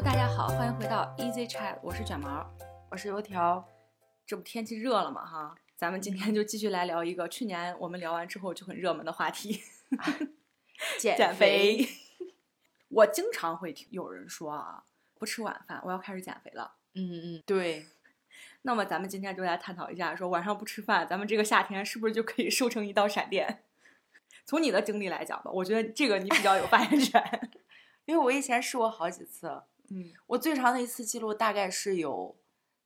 [0.00, 2.48] Hello，大家好，欢迎回到 Easy Chat，我是卷毛，
[2.88, 3.66] 我是油条。
[4.24, 9.60] 这不天气热了嘛哈，咱们今天就继续来聊一个去年我们聊完之后就很热门的话题
[11.00, 11.84] ——减肥。
[12.90, 14.84] 我经常会听有人说啊，
[15.18, 16.74] 不吃晚饭，我要开始减肥了。
[16.94, 17.88] 嗯嗯，对。
[18.62, 23.64] 那么咱们今天就来探讨一下，说晚上不吃饭，咱们这个夏天是不是就可以瘦成一道闪电？
[24.46, 27.50] 从你的经历来讲吧，我觉得这个你比较有发言权。
[28.06, 29.60] 因为我以前试过好几次，
[29.90, 32.36] 嗯，我最长的一次记录大概是有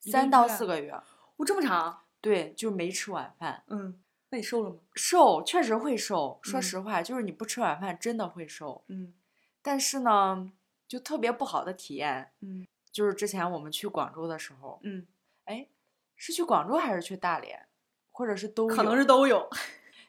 [0.01, 0.95] 三到四个月，
[1.37, 2.05] 我这么长？
[2.21, 3.65] 对，就是没吃晚饭。
[3.69, 4.77] 嗯，那你瘦了吗？
[4.95, 6.39] 瘦，确实会瘦。
[6.43, 8.85] 说实话，就是你不吃晚饭真的会瘦。
[8.89, 9.13] 嗯，
[9.61, 10.53] 但是呢，
[10.87, 12.33] 就特别不好的体验。
[12.41, 15.07] 嗯，就是之前我们去广州的时候，嗯，
[15.45, 15.69] 哎，
[16.15, 17.67] 是去广州还是去大连，
[18.13, 18.77] 或者是都有？
[18.77, 19.51] 可能是都有，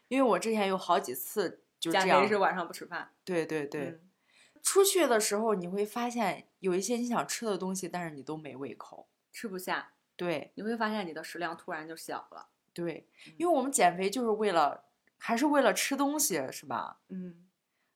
[0.08, 2.28] 因为我之前有好几次就这样。
[2.28, 3.12] 是晚上不吃饭。
[3.24, 3.86] 对对对。
[3.86, 4.00] 嗯
[4.64, 9.94] 出去的时候，你会发现有一些你想吃的东西，但是你都没胃口，吃不下。
[10.16, 12.48] 对，你会发现你的食量突然就小了。
[12.74, 14.86] 对，因为我们减肥就是为了，
[15.18, 17.02] 还是为了吃东西，是吧？
[17.10, 17.50] 嗯，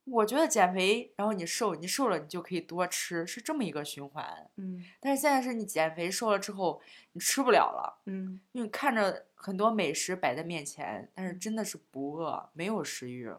[0.04, 4.50] 我觉得减肥，然后你瘦，你瘦了，你就可以多吃，是这么一个循环。
[4.58, 6.82] 嗯，但是现在是你减肥瘦了之后，
[7.14, 8.02] 你吃不了了。
[8.08, 13.32] 嗯，因为看着很多美食摆在面前，但是真的是不饿，没有食欲，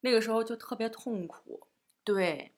[0.00, 1.66] 那个时候就特别痛苦。
[2.04, 2.52] 对。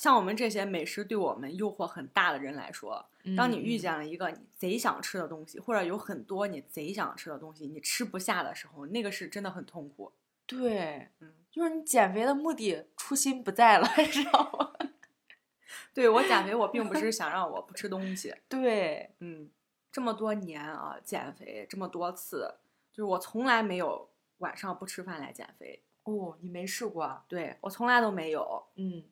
[0.00, 3.04] 像我们这些美食对我们诱惑很大的人来说，
[3.36, 10.10] 当你遇嗯见了一个你贼想吃的东西，或者有很多你贼想吃的东西，你吃不下的时候，那个是真的很痛苦。
[10.46, 14.72] 对，嗯，就是你减肥的目的初心不在了， 知道吗？
[15.92, 18.34] 对我减肥，我并不是想让我不吃东西。
[18.48, 19.50] 对，嗯，
[19.92, 22.54] 这么多年啊，减肥这么多次，
[22.90, 25.82] 就是我从来没有晚上不吃饭来减肥。
[26.04, 27.22] 哦，你没试过啊？
[27.28, 28.64] 对我从来都没有。
[28.76, 29.04] 嗯。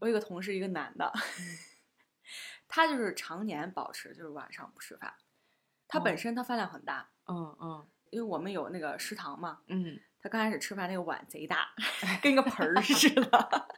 [0.00, 1.12] 我有个同事，一个男的，
[2.68, 5.14] 他就是常年保持就是晚上不吃饭。
[5.86, 11.68] 他本身他饭量很大，嗯嗯，因为我们有那个食堂嘛，嗯，他刚开始吃饭那个碗贼大，
[12.22, 13.68] 跟个盆儿似的，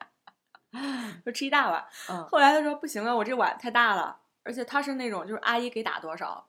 [1.25, 1.87] 就吃一大碗。
[2.09, 6.49] 嗯，后来他说不行啊，我这碗太大了，而且他是那种就是阿姨给打多少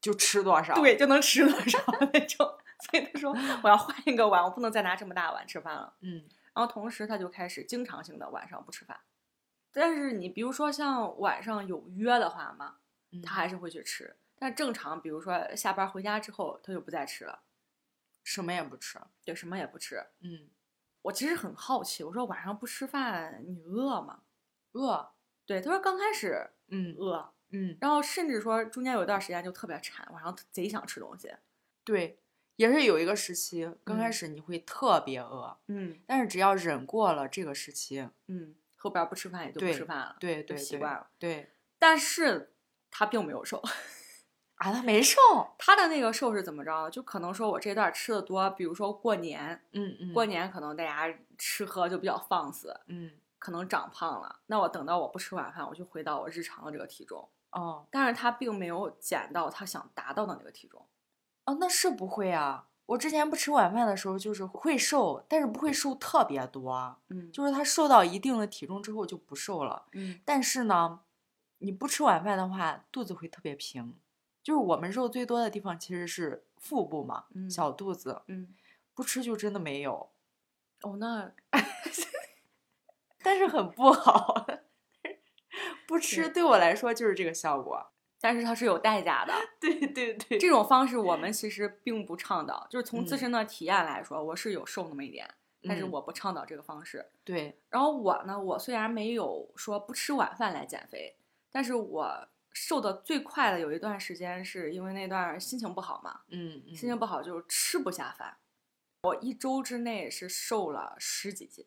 [0.00, 1.80] 就吃多少，对，就能吃多少
[2.12, 2.58] 那种。
[2.80, 5.94] 所以他说我要换一个碗，我不能再拿这么大碗吃饭了。
[6.00, 6.22] 嗯。
[6.58, 8.98] 然后同时他就开始经常性的晚上不吃饭，
[9.70, 12.78] 但是你比如说像晚上有约的话嘛，
[13.22, 14.16] 他还是会去吃。
[14.34, 17.44] 但正常，比如说下班回家之后，他就不再吃了，
[18.24, 20.04] 什么也不吃，对，什么也不吃。
[20.18, 20.50] 嗯，
[21.02, 24.22] 我其实很好奇，我说晚上不吃饭，你饿吗？
[24.72, 25.12] 饿。
[25.46, 31.32] 对，他说刚开始，嗯，饿，嗯，然后甚至说中间有一段时间就特别馋，晚上贼想吃东西。
[31.84, 32.18] 对。
[32.58, 41.52] 也是有一个时期，刚开始你会特别饿，嗯，但是只要忍过了这个时期，嗯，后边不吃饭也就不吃饭了，对对，习惯了，对。
[41.78, 42.52] 但是
[42.90, 43.62] 他并没有瘦，
[44.58, 45.20] 啊，他没瘦，
[45.56, 46.90] 他的那个瘦是怎么着？
[46.90, 54.40] 就可能说我这段吃的多，比如说过年，嗯嗯，过年可能大家吃喝就比较放肆，嗯，可能长胖了。
[54.46, 60.84] 那我等到我不吃晚饭，我就回到我日常的这个体重，哦，但是他并没有减到他想达到的那个体重。
[61.48, 62.68] 哦，那是不会啊！
[62.84, 66.98] 我之前不吃晚饭的时候，就是会瘦，但是不会瘦特别多。
[67.08, 69.86] 嗯，就是他瘦到一定的体重之后就不瘦了。
[69.92, 71.00] 嗯，但是呢，
[71.60, 73.96] 你不吃晚饭的话，肚子会特别平。
[74.42, 78.20] 就是我们肉最多的地方其实是腹部嘛，嗯、小肚子。
[78.26, 78.54] 嗯，
[78.94, 80.10] 不吃就真的没有。
[80.82, 81.32] 哦，那，
[83.22, 84.46] 但是很不好。
[85.88, 87.90] 不吃对我来说就是这个效果。
[88.20, 92.66] 但是它是有代价的， 对对对，这种方式我们其实并不倡导。
[92.68, 95.28] 就是从自身的体验来说，我是有瘦那么一点，
[95.62, 97.06] 但是我不倡导这个方式。
[97.24, 101.16] 对，然后我呢，我虽然没有说不吃晚饭来减肥，
[101.50, 108.36] 但是我瘦的最快的有一段时间是因为那段心情不好嘛，嗯，心情不好就是吃不下饭，
[109.02, 111.64] 我一周之内是瘦了十几斤，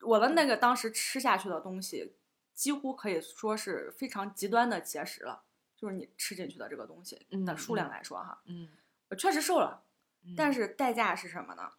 [0.00, 2.16] 我的那个当时吃下去的东西，
[2.52, 5.44] 几乎可以说是非常极端的节食了。
[5.76, 8.68] 就是你吃进去的这个东西的数量来说，哈，嗯，
[9.10, 9.84] 我确实瘦了，
[10.24, 11.70] 嗯但是代价是什么呢？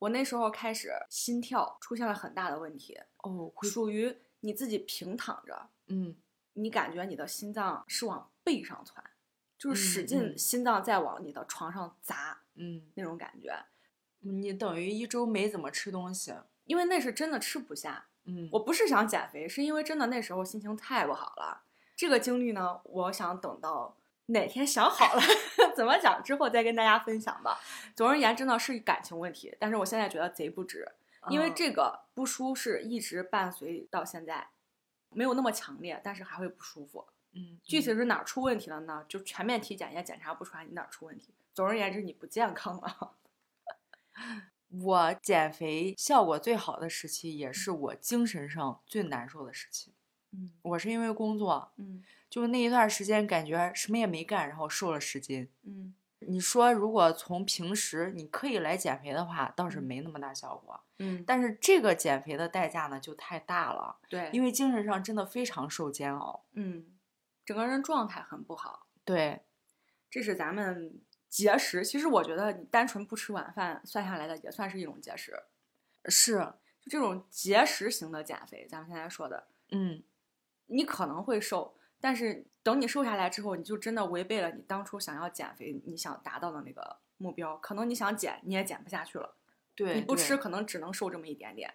[0.00, 6.16] 我那时候开始心跳出现了很大的问题，哦，属于你自己平躺着，嗯，
[6.54, 9.04] 你感觉你的心脏是往背上窜，
[9.58, 13.54] 就是使嗯劲嗯心脏在往你的床上砸，嗯，那种感觉。
[14.22, 16.34] 你等于一周没怎么吃东西，
[16.64, 21.64] 因为那是真的吃不下，嗯，我不是想减肥，是因为真的那时候心情太不好了。
[22.00, 23.94] 这个经历呢，我想等到
[24.28, 25.20] 哪天想好了
[25.76, 27.60] 怎么讲之后再跟大家分享吧。
[27.94, 30.90] 总而言之呢，是感情问题，但是我现在觉得贼不值，
[31.28, 34.48] 因为嗯这个不舒适一直伴随到现在。
[35.10, 37.04] 没有那么强烈，但是还会不舒服。
[37.32, 39.04] 嗯，具体是哪儿出问题了呢？
[39.06, 41.34] 就全面体检也检查不出来你哪儿出问题。
[41.52, 43.12] 总而言之，你不健康了。
[44.82, 49.92] 我减肥效果最好的时期，也是我精神上最难受的时期。
[50.32, 55.48] 嗯我是因为工作，嗯就那一段时间感觉什么也没干，然后瘦了十斤。
[55.64, 55.94] 嗯
[56.26, 60.78] 你说如果从平时你刻意来减肥的话，倒是嗯没那么大效果。
[60.98, 66.44] 嗯，但是这个减肥的代价呢，就太大了，对，因为精神上真的非常受煎熬。
[66.52, 66.84] 嗯，
[67.46, 68.86] 整个人状态很不好。
[69.02, 69.40] 对，
[70.10, 71.00] 这是咱们
[71.30, 71.82] 节食。
[71.82, 75.34] 其实我觉得你单纯不吃晚饭算下来的也算是一种节食。
[76.04, 76.38] 是，
[76.82, 80.02] 就这种节食型的减肥，咱们现在说的，嗯，
[80.70, 87.56] 你可能会瘦，但是等你瘦下来之后，你就真的违背了你当初想要减肥你想达到的那个目标。
[87.58, 89.36] 可能你想减，你也减不下去了。
[89.74, 91.72] 对，你不吃，，可能只能瘦这么一点点，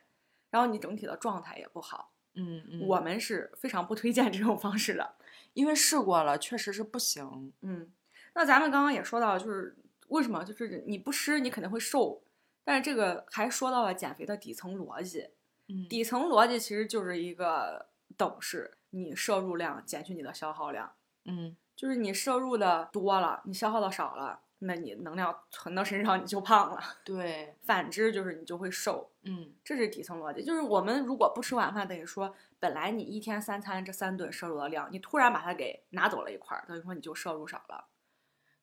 [0.50, 2.14] 然后你整体的状态也不好。
[2.34, 5.16] 嗯嗯，我们是非常不推荐这种方式的。
[5.54, 7.54] 因为试过了，确实是不行。
[7.62, 7.92] 嗯，
[8.34, 9.76] 那咱们刚刚也说到，就是
[10.10, 12.22] 为什么就是你不吃，你肯定会瘦。
[12.64, 15.30] 但是这个还说到了减肥的底层逻辑，
[15.68, 17.88] 嗯，底层逻辑其实就是一个
[18.18, 20.94] 等式，你摄入量减去你的消耗量，
[21.26, 26.82] 嗯就是你摄入的多了，你消耗的少了，那你能量存到身上你就胖了。
[27.04, 30.42] 对，反之就是你就会瘦，嗯这是底层逻辑。
[30.46, 37.88] 就是我们如果不吃晚饭，等于说本来你一天三餐这三顿摄入的量，你突然把它给拿走了一块儿，等于说你就摄入少了。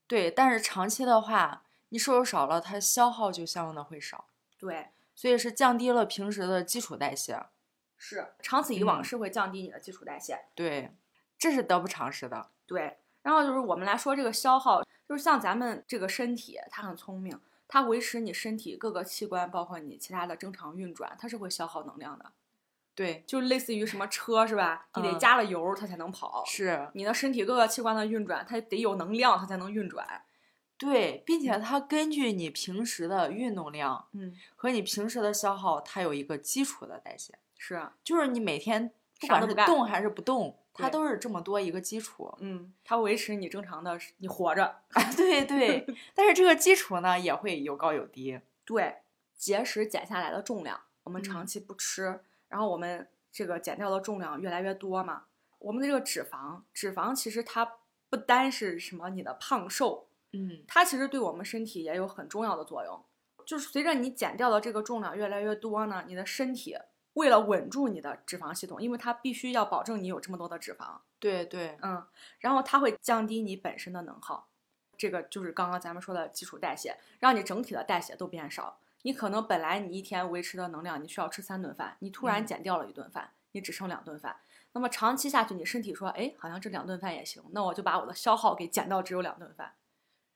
[0.07, 4.25] 对，但是长期的话，你摄入少了，它消耗就相应的会少，
[4.59, 7.39] 对，所以是降低了平时的基础代谢。
[8.05, 10.37] 是长此以往嗯是会降低你的基础代谢。
[10.57, 10.91] 对，
[11.39, 12.51] 这是得不偿失的。
[12.67, 22.33] 对，然后就是我们来说这个消耗，就是像咱们这个身体，它很聪明，它维持你身体各个器官，包括你其他的正常运转，它是会消耗能量的。
[22.97, 24.89] 对，就类似于什么车是吧？
[24.97, 26.43] 你得嗯加了油它才能跑。
[26.45, 30.25] 是，你的身体各个器官的运转，它得有能量，它才能运转。
[30.77, 42.37] 对，并且它根据你平时的运动量嗯，和你平时的消耗，它有一个基础的代谢，是啊，就是你每天不管是不动还是不动，它都是这么多一个基础。
[42.41, 44.81] 嗯，它维持你正常的你活着。
[45.17, 48.41] 对对，但是这个基础呢也会有高有低。
[48.65, 48.97] 对，
[49.37, 55.27] 节食减下来的重量，我们嗯长期不吃，然后我们这个减掉的重量越来越多嘛。
[55.61, 57.75] 我们的这个脂肪，脂肪其实它
[58.11, 63.05] 不单是什么你的胖瘦，嗯它其实对我们身体也有很重要的作用。
[63.47, 66.77] 就是随着你减掉的这个重量越来越多呢，你的身体
[67.15, 72.07] 为了稳住你的脂肪系统，因为它必须要保证你有这么多的脂肪，对对，嗯，
[72.39, 74.49] 然后它会降低你本身的能耗，
[74.97, 78.79] 这个就是刚刚咱们说的基础代谢，让你整体的代谢都变少。
[79.03, 84.37] 你可能本来你一天维持的能量，你需要吃三顿饭，你突然嗯减掉了一顿饭，你只剩两顿饭。
[84.75, 89.75] 那么长期下去，你身体说，哎，好像这两顿饭也行，那我就把我的消耗给减到只有两顿饭。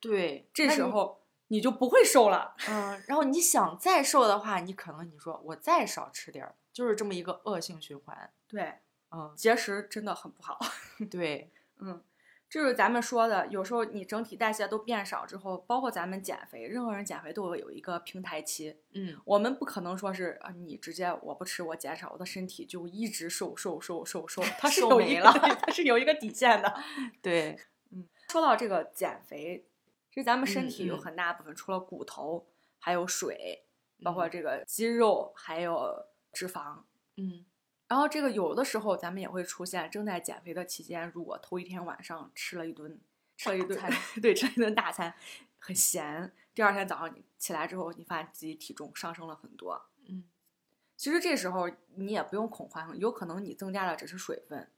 [0.01, 2.55] 对，这时候你就不会瘦了。
[2.69, 8.31] 嗯，然后你想再瘦的话，你可能你说我再少吃点儿，就是这么一个恶性循环。
[8.47, 8.71] 对，
[9.11, 10.59] 嗯，节食真的很不好。
[11.11, 12.03] 对，嗯，
[12.51, 18.77] 就是咱们说的，有时候你整体代谢都变少之后，包括咱们减肥，任何人减肥都会有一个平台期。
[18.93, 26.79] 嗯，我们不可能说是啊，你直接我不吃，我减少，我的身体就一直瘦瘦瘦瘦瘦， 它是有一个瘦没了它是有一个底线的。
[27.23, 27.59] 对，
[27.91, 29.65] 嗯说到这个减肥，
[30.11, 32.47] 其实咱们身嗯体有嗯很大部分，除了骨头，
[32.79, 33.65] 还有水，
[34.03, 36.05] 包括嗯这个肌肉，还有
[36.37, 36.83] 脂肪。
[37.17, 37.47] 嗯。
[37.89, 43.01] 然后这个有的时候咱们也会出现，正在减肥的期间，如果头一天晚上吃了一顿，
[43.37, 43.81] 吃了一顿，
[44.21, 45.15] 对，吃了一顿大餐，
[45.61, 49.81] 很咸，第二天早上你起来之后，你发现自己体重上升了很多。
[50.09, 50.25] 嗯，
[50.97, 54.69] 其实这时候你也不用恐慌，有可能你增加的只是水分，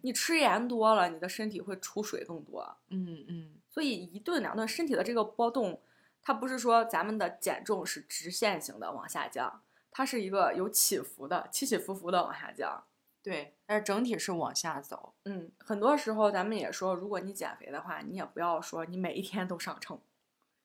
[0.00, 5.82] 你吃盐多了，你的身体会储水更多，嗯嗯，所以一顿两顿身体的这个波动，
[6.22, 9.62] 它不是说咱们的减重是直线型的往下降，
[9.94, 12.84] 它是一个有起伏的，起起伏伏的往下降。
[13.22, 15.14] 对，但是整体是往下走。
[15.24, 19.98] 嗯，很多时候咱们也说，如果你减肥的话，你也不要说你每一天都上称，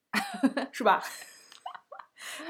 [0.73, 1.01] 是吧？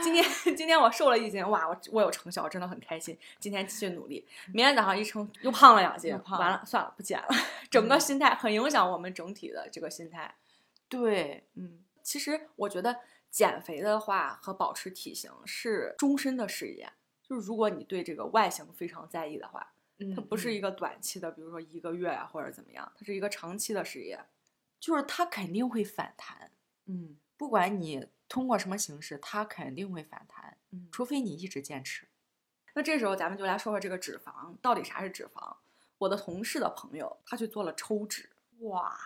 [0.01, 3.15] 今天今天我瘦了一斤，哇，我我有成效，真的很开心。
[3.39, 7.27] 今天继续努力，明天早上一称又胖了两斤完了算了，不减了。
[7.69, 10.33] 整个嗯心态很影响我们整体的这个心态。
[10.87, 16.91] 对，嗯，其实我觉得减肥的话和保持体型是终身的事业。
[17.23, 24.19] 就是如果你对这个外形非常在意的话，嗯，它不是一个，个短期的，比如说一个月啊或者怎么样，它是一个长期的事业。
[24.79, 26.51] 就是它肯定会反弹，
[26.85, 30.87] 嗯不管你通过什么形式，它肯定会反弹，嗯。
[30.91, 32.07] 除非你一直坚持。
[32.73, 35.57] 那这时候咱们就来说说这个脂肪到底啥是脂肪。
[35.97, 38.97] 我的同事的朋友他去做了抽脂，哇，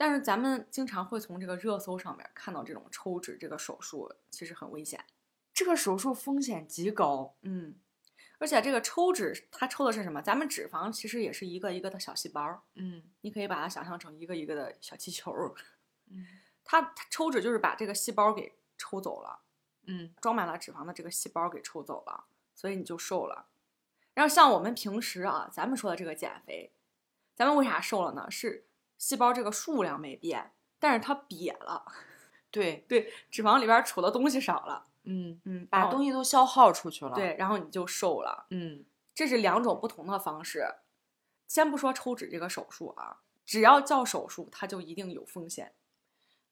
[0.00, 5.04] 但是咱们经常会从这个热搜上面看到这种抽脂这个手术其实很危险。
[5.52, 7.36] 这个手术风险极高。
[7.42, 7.74] 嗯，
[8.38, 10.22] 而且这个抽脂它抽的是什么？
[10.22, 15.52] 咱们脂肪其实也是一个一个的小细胞，嗯你可以把它想象成一个一个的小气球儿。
[16.08, 16.26] 嗯
[16.64, 19.42] 它它抽脂就是把这个细胞给抽走了。
[19.84, 23.48] 嗯装满了脂肪的这个细胞给抽走了，所以你就瘦了。
[24.14, 26.72] 然后像我们平时啊，咱们说的这个减肥，
[27.34, 28.30] 咱们为啥瘦了呢？
[28.30, 28.64] 是
[29.00, 31.86] 细胞这个数量没变，但是它瘪了，
[32.52, 38.46] 对，对，脂肪里边储的东西少了，嗯，嗯，把东西都消耗出去了。，对，然后你就瘦了。
[38.50, 40.66] 嗯这是两种不同的方式。
[41.48, 45.74] 先不说抽脂这个手术啊，只要叫手术，它就一定有风险，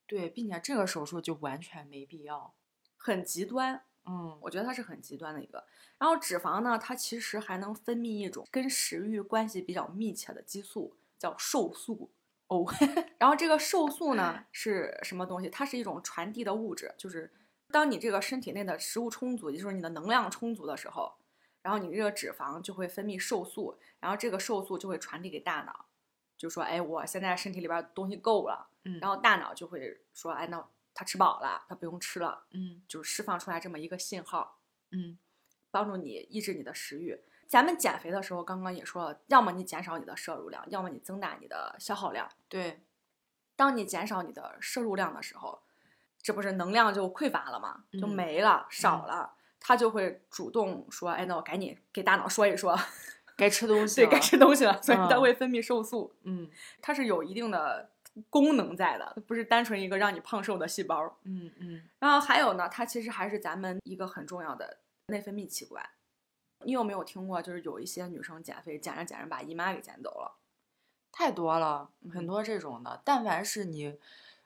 [0.07, 2.55] 对，并且这个手术就完全没必要。
[2.97, 3.85] 很极端。
[4.05, 5.63] 嗯我觉得它是很极端的一个。
[5.99, 12.11] 然后脂肪呢，它其实还能分泌一种跟食欲关系比较密切的激素，叫瘦素。
[12.49, 12.65] 哦，
[13.17, 15.49] 然后这个瘦素呢 是什么东西？
[15.49, 17.31] 它是一种传递的物质，就是
[17.71, 21.13] 当你这个身体内的食物充足，也就是你的能量充足的时候，
[21.61, 25.85] 然后你这个脂肪就会分泌瘦素，然后这个瘦素就会传递给大脑，
[26.37, 34.59] 就说，哎，我现在身体里边东西够了，嗯，然后大脑就会说，哎，那他吃饱了，他不用吃了，嗯就是释放出来这么一个信号。
[34.91, 35.17] 嗯
[35.71, 37.15] 帮助你抑制你的食欲。
[37.49, 42.29] 咱们减肥的时候，刚刚也说了，要么你减少你的摄入量，要么你增大你的消耗量。
[42.47, 42.83] 对，
[43.55, 45.63] 当你减少你的摄入量的时候，
[46.21, 47.85] 这不是能量就匮乏了吗？
[47.93, 52.77] 就嗯没了，少了，它就会主动说：“哎，那我赶紧给大脑说一说，
[53.35, 54.07] 该吃东西对。
[54.07, 56.47] 该吃东西了。”所以它嗯会分泌瘦素，嗯
[56.83, 57.89] 它是有一定的
[58.29, 61.17] 功能在的，不是单纯一个让你胖瘦的细胞。
[61.23, 64.77] 嗯嗯然后还有呢，它其实还是咱们一个很重要的
[65.07, 65.83] 内分泌器官。
[66.65, 70.35] 你有没有听过，就是有一些女生减肥减着减着把姨妈给减走了？
[71.11, 73.01] 太多了，很嗯多这种的。
[73.03, 73.97] 但凡是你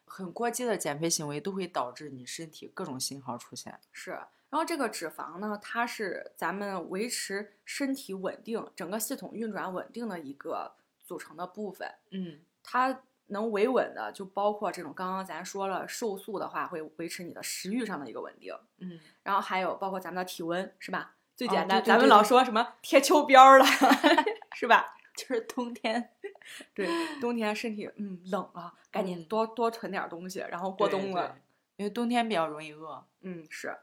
[0.05, 3.79] 很过激的减肥行为，都会导致你身体各种信号出现。
[3.91, 4.11] 是。
[4.49, 11.91] 然后这个脂肪呢，它是咱们维持身体稳定、整个系统运转稳定的一个组成的部分。
[12.11, 18.55] 嗯它能维稳的，就包括这种刚刚咱说了，瘦素的话会维持你的食欲上的一个稳定。
[18.77, 21.15] 嗯，然后还有包括咱们的体温，是吧？
[21.35, 23.65] 最哦简单，咱们老说什么贴秋膘儿了，
[24.55, 24.95] 是吧？
[25.15, 26.09] 就是冬天
[26.73, 26.87] 对，
[27.21, 31.27] 冬天身体嗯冷了，赶紧嗯多多囤点儿东西，然后过冬了。
[31.29, 31.41] 对
[31.77, 33.03] 因为冬天比较容易饿。
[33.21, 33.75] 嗯，是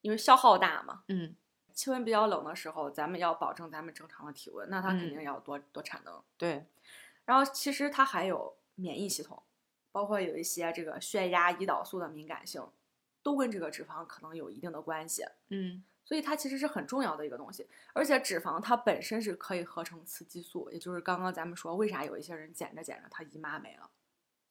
[0.00, 1.02] 因为消耗大嘛。
[1.08, 1.34] 嗯
[1.72, 6.22] 气温比较冷的时候，咱们要保证咱们正常的体温，那它肯嗯定要多、多产能。
[6.38, 6.64] 对，
[7.24, 9.42] 然后其实它还有免疫系统，
[9.92, 12.66] 包括有一些这个血压、胰岛素的敏感性，
[13.22, 15.24] 都跟这个脂肪可能有一定的关系。
[15.50, 23.90] 嗯所以它其实是很重要的一个东西，而且脂肪它本身是可以合成雌激素，也就是刚刚咱们说为啥有一些人减着减着她姨妈没了，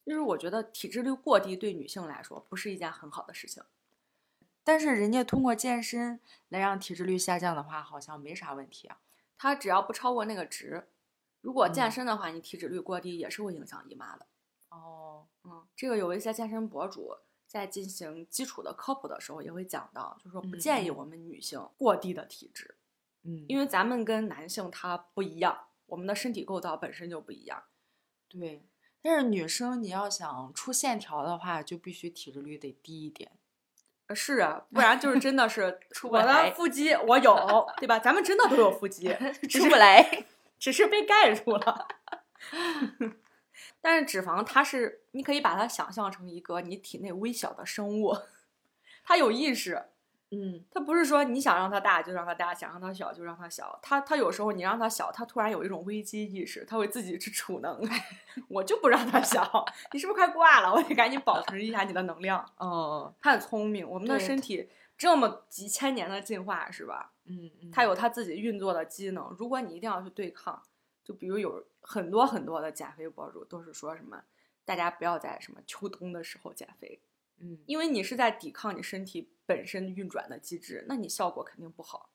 [0.06, 3.64] 就是我觉得体脂率过低对女性来说不是一件很好的事情。
[4.66, 6.20] 但是人家通过健身
[6.50, 8.98] 来让体脂率下降的话，好像没啥问题啊。
[9.38, 10.88] 它只要不超过那个值，
[11.42, 14.26] 如果健嗯身的话，你体脂率过低也是会影响姨妈的。
[14.70, 17.16] 哦，嗯，这个有一些健身博主
[17.56, 22.76] 在进行基础的科普的时候也会讲到，就是说不建议我们女性过低的体脂，
[23.24, 27.64] 嗯，因为咱们跟男性他不一样，我们的身体构造本身就不一样。
[28.28, 28.66] 对，
[29.02, 33.32] 但是女生你要想出线条的话，就必须体脂率得低一点。
[34.08, 37.98] 呃是啊，不然就是真的是 出不来我来的腹肌我有，对吧？
[38.00, 39.08] 咱们真的都有腹肌，
[39.50, 40.26] 出不来。
[40.60, 41.88] 只是被盖住了。
[43.82, 48.16] 但是脂肪它是，你可以把它想象成一个你体内微小的生物，
[49.04, 49.84] 它有意识，
[50.32, 53.80] 嗯它不是说你想让它大就让它大，想让它小就让它小。
[53.82, 57.80] 它它有时候你让它小，它突然有一种危机意识，它会自己去储能。
[58.50, 60.74] 我就不让它小，你是不是快挂了？
[60.74, 62.44] 我得赶紧保持一下你的能量。
[62.58, 67.12] 哦，它很聪明，我们的身体这么几千年的进化是吧？
[67.26, 69.34] 嗯嗯，它有它自己运作的机能。
[69.38, 70.62] 如果你一定要去对抗，
[71.06, 74.24] 就比如有很多很多的减肥博主都是说什么，
[74.66, 77.00] 大家不要在什么秋冬的时候减肥，
[77.40, 82.10] 嗯，因为你是在抵抗你身体本身运转的机制，那你效果肯定不好。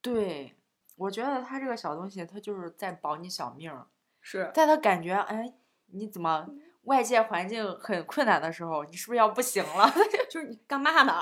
[0.00, 0.54] 对，
[0.96, 3.88] 我觉得它这个小东西，它就是在保你小命儿。
[4.20, 5.52] 是，在他感觉哎，
[5.86, 6.48] 你怎么
[6.82, 9.90] 外界环境很困难的时候，你是不是要不行了？
[10.30, 11.20] 就是你干嘛呢？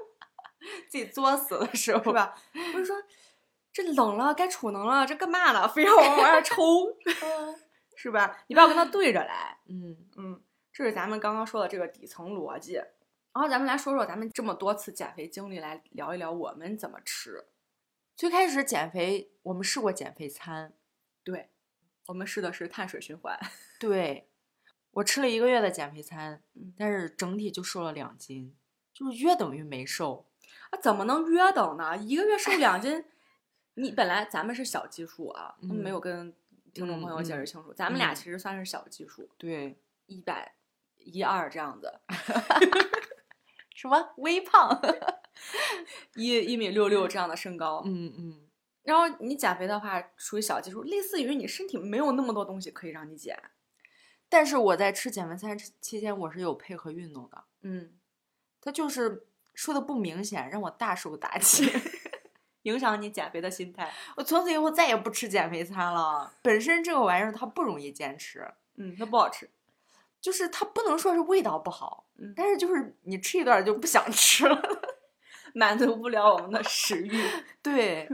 [0.88, 2.12] 自己作死的时候是？
[2.12, 2.34] 吧？
[2.72, 2.96] 不是说
[3.82, 5.66] 这冷了该储能了，这干嘛呢？
[5.68, 6.96] 非要往外 儿抽，
[7.96, 8.44] 是吧？
[8.48, 9.58] 你不要跟他对着来。
[9.68, 12.74] 嗯嗯，这是咱们刚刚说的这个底层逻辑。
[13.32, 17.46] 然后咱们来说说咱们这么多次减肥经历，来聊一聊我们怎么吃。
[18.16, 20.72] 最开始减肥，我们试过减肥餐，
[21.22, 21.48] 对，
[22.06, 23.38] 我们试的是碳水循环。
[23.78, 24.28] 对，
[24.90, 28.56] 我吃了一个月的减肥餐，嗯但是整体就瘦了两斤，
[28.92, 30.26] 就是约等于没瘦。
[30.70, 31.96] 啊，怎么能约等呢？
[31.96, 33.04] 一个月瘦两斤，
[33.74, 36.34] 你本来咱们是小基数啊，嗯没有跟
[36.72, 40.54] 听众朋友解释嗯清楚，咱们俩嗯其实算是小基数，对，一百
[40.98, 42.00] 一二这样子，
[43.74, 44.80] 什么微胖？
[46.16, 47.82] 一一米六六这样的身高。
[47.86, 48.48] 嗯嗯，
[48.82, 53.40] 然后你减肥的话，属于小基数，类似于你身体没有那么多东西可以让你减。
[54.28, 57.98] 但是我在吃减肥餐期间，我是有配合运动的，嗯，
[58.60, 61.64] 它就是说的不明显，让我大受打击。
[62.62, 63.92] 影响你减肥的心态。
[64.16, 66.32] 我从此以后再也不吃减肥餐了。
[66.42, 69.48] 本身这个玩意儿它不容易坚持，嗯，它不好吃。
[70.20, 74.60] 就是它不能说是味道不好，嗯但是就是你吃一段就不想吃了。
[75.54, 77.24] 满足不了我们的食欲。
[77.62, 78.08] 对，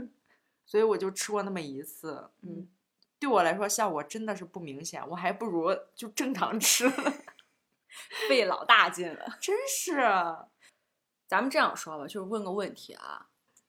[0.65, 2.29] 所以我就吃过那么一次。
[2.41, 2.67] 嗯，
[3.19, 6.89] 对我来说效果真的是不明显，我还不如就正常吃。
[8.29, 9.37] 费老大劲了。
[9.41, 9.97] 真是，
[11.27, 13.27] 咱们这样说吧，就是问个问题啊，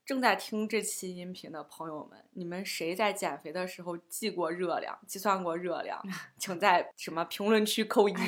[0.09, 6.03] 正在听这期音频的朋友们，你们谁在减肥的时候记过热量、计算过热量？
[6.39, 8.15] 请在什么评论区扣一。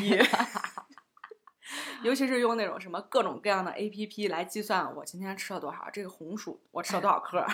[2.04, 7.46] 尤其是用那种什么各种各样的 A P P 来计算我今天吃了多少，这个红薯我吃了多少克，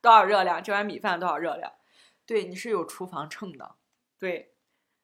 [0.00, 1.72] 多少热量，这碗米饭多少热量。
[2.26, 3.76] 对，你是有厨房秤的。
[4.18, 4.52] 对，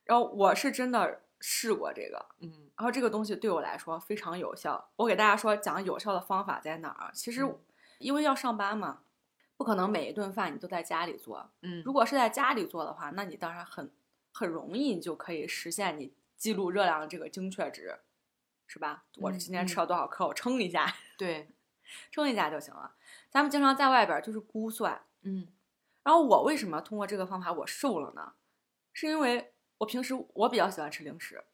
[0.03, 4.91] 然后我是真的试过这个，嗯然后这个东西对我来说非常有效。
[4.97, 7.11] 我给大家说讲有效的方法在哪儿啊？
[7.15, 7.57] 其实嗯
[7.99, 9.02] 因为要上班嘛，
[9.57, 11.50] 不可能每一顿饭你都在家里做。
[11.62, 13.90] 嗯如果是在家里做的话，那你当然很
[14.33, 17.99] 很容易你就可以实现你记录热量的这个精确值，
[18.67, 19.05] 是吧？
[19.17, 21.50] 我嗯今天吃嗯了多少克，我称一下，对，
[22.12, 22.95] 称一下就行了。
[23.31, 25.49] 咱们经常在外边儿就是估算，嗯
[26.05, 28.35] 然后我为什么通过这个方法我瘦了呢？
[28.93, 31.45] 是因为我平时我比较喜欢吃零食，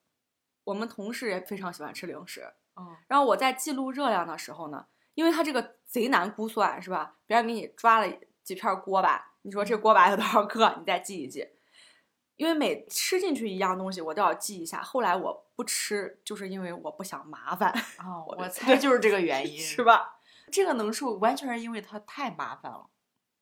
[0.64, 2.52] 我们同事也非常喜欢吃零食。
[2.74, 7.16] 哦然后我在记录热量的时候呢，因为它这个贼难估算，是吧？
[7.26, 11.48] 别人给你抓了几片锅巴，你说这锅巴有多少克，你再记一记。
[12.36, 14.82] 因为每吃进去一样东西，我都要记一下。
[14.82, 19.84] 后来我不吃，就是因为我不想麻烦，哦， 我我猜就是这个原 因，是？
[19.84, 20.16] 吧？
[20.50, 22.90] 这个能瘦完全是因为它太麻烦了。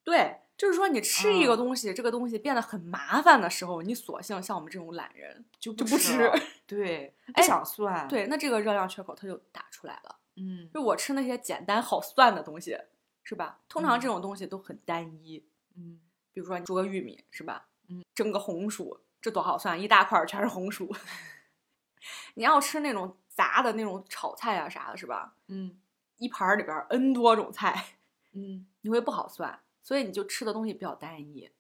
[0.05, 6.31] 对，就是说你吃一个嗯东西，这个东西变得很麻烦的时候，你索性像我们这种懒人就就不吃。
[6.67, 10.17] 对， 不哎想算。，对，那这个热量缺口它就打出来了。
[10.37, 12.79] 嗯就我吃那些简单好算的东西，
[13.23, 13.61] 是吧？
[13.69, 15.45] 通常这嗯种东西都很单一，
[15.77, 16.01] 嗯
[16.33, 17.69] 比如说你煮个玉米，是吧？
[17.89, 20.95] 嗯，蒸个红薯，这多好算，一大块儿全是红薯。
[22.35, 25.35] 你要吃那种杂的那种炒菜啊啥的，是吧？
[25.49, 25.79] 嗯
[26.17, 27.97] 一盘儿里边儿 n 多种菜，
[28.33, 31.51] 嗯你会不好算，所以你就吃的东西比较单一。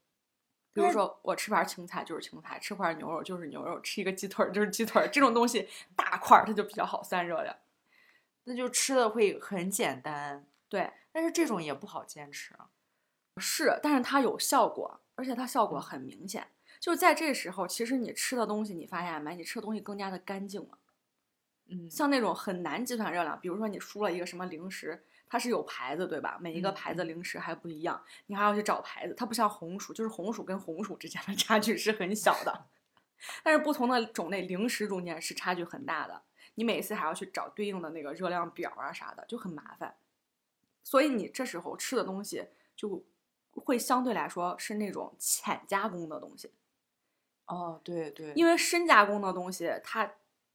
[0.72, 7.54] 比如说，我吃盘青菜就是青菜，吃块牛肉就是牛肉，吃一个鸡腿就是鸡腿，这种东西大块它就比较好算热量。
[8.44, 12.54] 那就吃的会很简单，对，但是这种也不好坚持。
[13.40, 16.48] 是，但是它有效果，而且它效果嗯很明显。
[16.80, 19.36] 就在这时候，其实你吃的东西，你发现没？
[19.36, 20.78] 你吃的东西更加的干净了。
[21.68, 26.36] 嗯像那种很难计算热量，比如说你输了一个什么零食，它是有牌子对吧？
[26.40, 29.14] 每一个嗯牌子零食还不一样，你还要去找牌子。
[29.14, 32.66] 它不像红薯，就是红薯跟红薯之间的 差距是很小的，
[33.44, 36.22] 但是不同的种类零食中间是差距很大的。
[36.54, 39.94] 你每一次还要去找对应的那个热量表啊啥的，就很麻烦。
[40.82, 43.04] 所以你这时候吃的东西就
[43.52, 46.50] 会相对来说是那种浅加工的东西。
[47.46, 50.12] 哦，对对，因为深加工的东西，它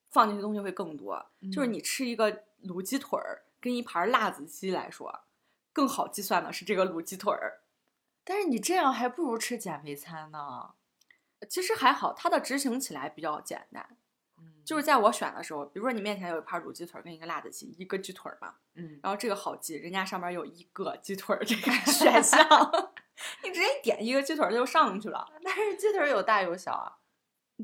[0.10, 1.26] 放进去东西会更多。
[1.52, 5.22] 就是嗯你吃一个卤鸡腿儿，跟一盘辣子鸡来说，
[5.72, 7.62] 更好计算的是这个卤鸡腿儿。
[8.24, 10.72] 但是你这样还不如吃减肥餐呢。
[11.50, 13.96] 其实还好，它的执行起来比较简单。
[14.68, 22.38] 嗯，就是在我选的时候，比如说你面前有一盘卤鸡腿儿跟一个辣子鸡，一个鸡腿儿嘛，嗯然后这个好记，人家上面有一个鸡腿儿这个选项，
[23.44, 25.26] 你直接点一个鸡腿儿就上去了。
[25.44, 26.98] 但是鸡腿儿有大有小啊。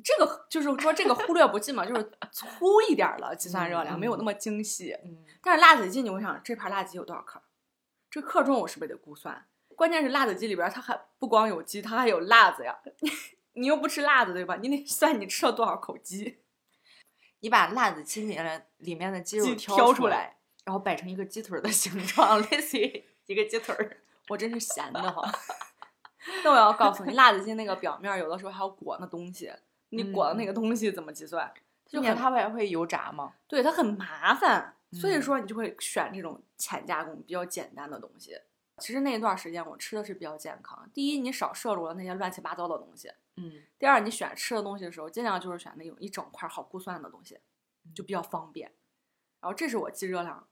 [0.03, 4.97] 这个就是说这个忽略不计嘛，就是粗一点儿的计算热量，嗯没有那么精细。
[5.03, 7.39] 嗯但是辣子鸡，你会想这盘辣子鸡有多少克？
[8.09, 9.45] 这克重我是不是得估算？
[9.75, 12.79] 关键是辣子鸡里边儿它还不光有鸡，它还有辣子呀。
[13.55, 14.55] 你又不吃辣子对吧？
[14.55, 16.42] 你得算你吃了多少口鸡，
[17.43, 23.97] 你把辣子鸡里面里面的鸡肉挑挑出来来，然后摆成一个鸡腿儿的 形状，类似于一个鸡腿儿。
[24.29, 25.29] 我真是闲的慌。
[26.41, 29.51] 那我要告诉你，辣子鸡那个表面有的时候还要裹那东西，
[29.89, 31.51] 你裹的那个东西怎么计算？
[31.85, 33.33] 就今年很它不还会油炸吗？
[33.45, 38.39] 对它很麻烦，所以嗯说你就会选这种浅加工、比较简单的东西。
[38.77, 40.89] 其实那一段时间我吃的是比较健康。
[40.93, 47.39] 第一，你少摄入了那些乱七八糟的东西；嗯第二，你选吃的东西的时候，尽量就是选那种一整块儿好估算的东西，
[47.95, 48.71] 就比较方便。
[49.41, 50.47] 然后这是我记热量。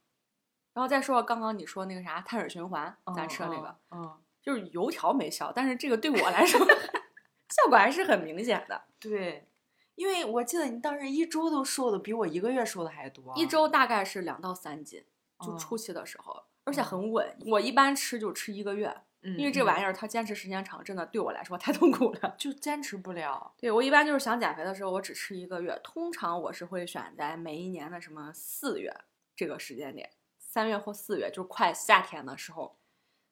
[0.74, 6.60] 然后再说刚刚你说那个啥碳水循环，咱吃的那个，嗯，嗯就是油条没效，但是这个对我来说
[7.50, 8.82] 效果还是很明显的。
[9.00, 9.48] 对，
[9.96, 15.04] 因为我记得你当时一周都瘦的比我一个月瘦的还多，一周大概是两到三斤，
[15.42, 17.38] 就哦初期的时候，而且嗯很稳。
[17.48, 22.36] 我一般吃就吃一个月，嗯，因为这玩意意儿它坚持时间长，真的对我来说太痛苦了。
[22.40, 23.54] 就坚持不了。
[23.58, 25.80] 对我一般就是想减肥的时候，我只吃一个月。
[25.84, 28.94] 通常我是会选在每一年的什么四月
[29.36, 32.78] 这个时间点，三月或四月，就是快夏天的时候，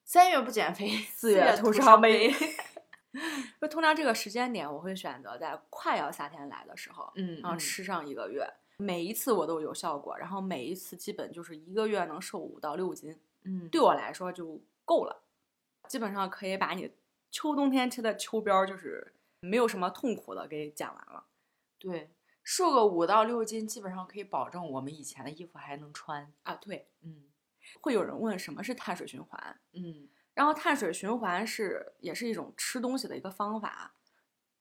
[0.06, 2.36] 三月不减肥，四月吐吐伤悲悲。
[3.60, 8.48] 就通常这个时间点，我会选择在快要夏天来的时候，嗯，嗯然后吃上一个月。
[8.78, 15.24] 每一次我都有效果，然后每一次基本就是一个月能瘦五到六斤，嗯，对我来说就够了，
[15.90, 16.94] 基本上可以把你
[17.32, 21.26] 秋冬天吃的秋膘儿就是没有什么痛苦的给减完了。
[21.78, 22.12] 对，
[22.44, 26.32] 瘦个五到六斤，基本上可以保证我们以前的衣服还能穿。
[26.44, 27.24] 啊，对，嗯
[27.82, 33.96] 会有人问什么是碳水循环，嗯然后碳水循环是也是一种吃东西的一个方法。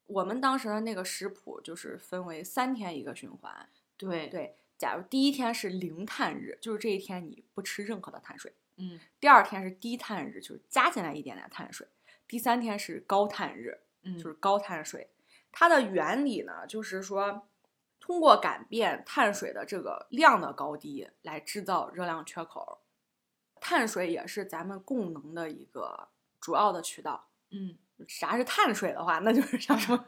[0.07, 11.87] 我们当时的那个食谱就是分为三天一个循环，对，对，假如第一天是零碳日，就是这一天你不吃任何的碳水；嗯第二天是低碳日，就是加进来一点点碳水；
[12.27, 15.11] 第三天是高碳日，嗯，就是高碳水。
[15.51, 17.49] 它的原理呢，就是说
[17.99, 22.83] 通过改变碳水的这个量的高低来制造热量缺口。
[23.61, 26.09] 碳水也是咱们供能的一个
[26.41, 27.29] 主要的渠道。
[27.51, 30.07] 嗯，啥是碳水的话，那就是像什么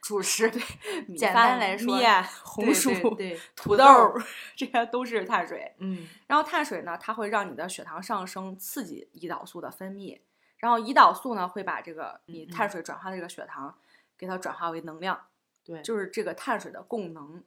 [0.00, 0.62] 主食对，
[1.06, 4.14] 米简饭单来说面、红薯、对对对土豆儿，
[4.56, 5.74] 这些都是碳水。
[5.78, 6.08] 嗯。
[6.26, 10.20] 然后碳水呢，它会让你的血糖上升，刺激胰岛素的分泌，
[10.56, 13.78] 然后胰岛素呢会把这个你碳水转化的这个血糖，
[14.16, 15.26] 给它转化为能量，
[15.62, 17.44] 对，就是这个碳水的供能。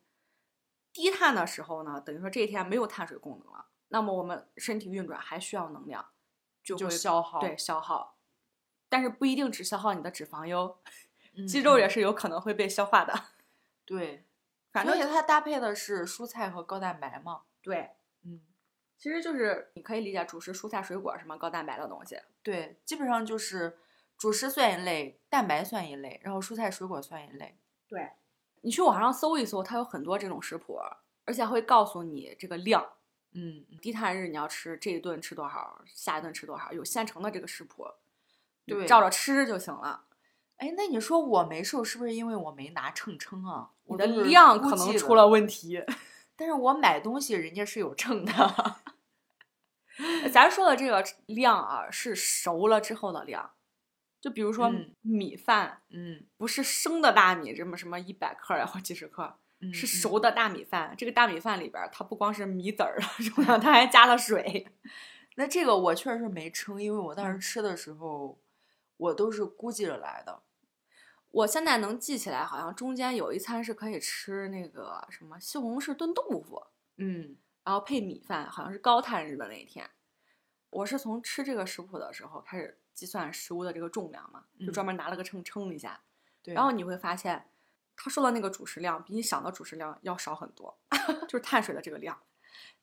[0.93, 6.05] 低碳的时候呢，等于说这一天没有碳水供能了，那么我们身体运转还需要能量，
[6.63, 8.17] 就就会消耗对消耗，
[8.89, 10.77] 但是不一定只消耗你的脂肪哟，
[11.35, 13.13] 嗯肌肉也嗯是有可能会被消化的。
[13.85, 14.25] 对，
[14.71, 17.41] 反正而且它搭配的是蔬菜和高蛋白嘛。
[17.61, 17.91] 对，
[18.23, 18.41] 嗯，
[18.97, 22.19] 其实就是你可以理解主食、蔬菜、水果什么高蛋白的东西。
[22.41, 23.77] 对，基本上就是
[24.17, 27.57] 主食算一类，蛋白算一类，然后蔬菜水果算一类。
[27.87, 28.11] 对，
[28.61, 30.79] 你去网上搜一搜，它有很多这种食谱，
[31.25, 32.85] 而且会告诉你这个量。
[33.35, 37.85] 嗯，低碳日你要吃这一顿吃多少，下一顿吃多少，有现成的这个食谱，
[38.65, 40.05] 对照着吃就行了。
[40.63, 43.71] 哎，那你说我没瘦，是不是因为我没拿秤称啊？
[43.83, 45.83] 我的量可能出了问题。
[46.37, 48.77] 但是我买东西人家是有秤的。
[50.31, 53.51] 咱说的这个量啊，是熟了之后的量。
[54.21, 60.95] 就比如说嗯米饭，嗯，不是生的大米，这么什么一百克呀或几十克，嗯是嗯熟的大米饭。
[60.97, 64.65] 这个大米饭里边儿，它不光是米籽儿什么的，它还加了水。
[65.35, 68.39] 那这个我确实没称，因为我当时嗯吃的时候，
[68.95, 70.41] 我都是估计着来的。
[71.33, 76.63] 我现在能记起来，好像中间有一餐是可以吃那个什么西红柿炖豆腐，
[76.97, 79.89] 嗯然后配米饭，好像是高碳日的那一天。
[80.69, 85.99] 我是从吃这个食谱的时候开始计算食物的这个重量嘛，就专嗯门拿了个秤称了一下，
[86.43, 86.53] 对。
[86.53, 87.49] 然后你会发现，
[87.95, 90.77] 他说的那个主食量比你想的主食量要少很多，
[91.27, 92.21] 就是碳水的这个量。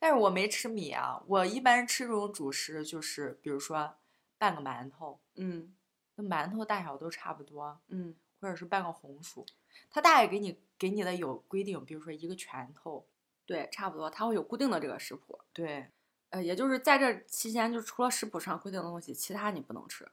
[0.01, 3.95] 但是我没吃米啊，我一般吃这种主食就是，比如说
[4.39, 5.73] 半个馒头，嗯
[6.17, 9.44] 那馒头大小都差不多，嗯，或者是半个红薯，
[9.90, 13.07] 他大概给你给你的有规定，比如说一个拳头。
[13.46, 15.37] 对，差不多，他会有固定的这个食谱。
[15.53, 15.85] 对，
[16.29, 20.07] 呃，也就是在这期间，就除了食谱上规定的东西，其他你不能吃。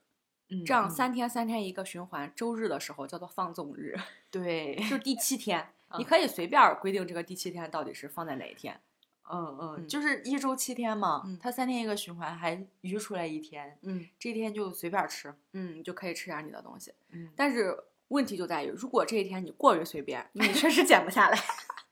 [0.50, 3.96] 嗯，这样嗯三天三天一个循环，周日的时候叫做放纵日，
[4.32, 8.82] 对，就是第七天，你嗯可以随便规定这个第七天到底是放在哪一天。
[9.30, 15.32] 嗯嗯，嗯就是一周七天嘛，嗯它三天一个循环，还余出来一天，嗯这一天就随便吃。
[15.52, 16.92] 嗯，就可以吃点你的东西。
[17.10, 17.78] 嗯，但是
[18.10, 21.38] 问题就在于，如果这一天你过于随便，你确实减不下来。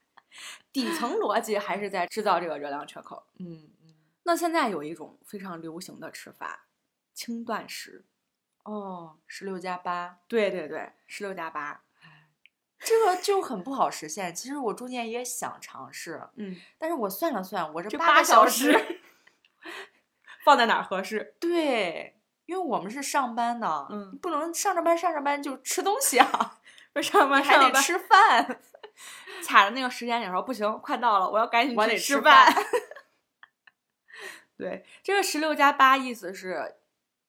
[0.72, 3.26] 底层逻辑还是在制造这个热量缺口。
[3.40, 6.68] 嗯嗯，那现在有一种非常流行的吃法，
[7.14, 8.06] 轻断食。
[8.64, 11.84] 哦，十六加八，对对对，十六加八。
[12.80, 14.36] 这个就很不好实现。
[14.36, 19.02] 其实我中间也想尝试，嗯，但是我算了算，我这这八个小时，
[20.44, 21.36] 放在哪儿合适？
[21.40, 22.15] 对，
[22.46, 26.60] 因为我们是上班的，嗯不能上着班上着班就吃东西啊，
[26.94, 28.60] 不上班你还得吃饭。
[29.46, 32.54] 卡着那个时间点说不行，快到了，我要赶紧去我得吃吃饭。
[34.58, 36.76] 对，这个十六加八意思是，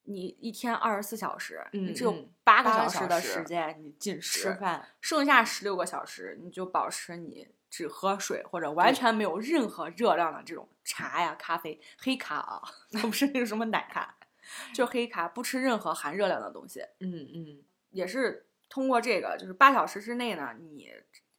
[0.04, 12.62] 你一天二十四小时，嗯你只有嗯八个小时的时时间你进吃食，饭，剩下十六个小时你就保持你只喝水或者完全没有任何热量的这种茶呀、咖啡、黑咖啊，
[13.02, 14.15] 不是那个什么奶咖，
[14.74, 16.80] 就黑咖，不吃任何含热量的东西。
[17.00, 20.92] 嗯嗯，也是通过这个，就是八小时之内呢，你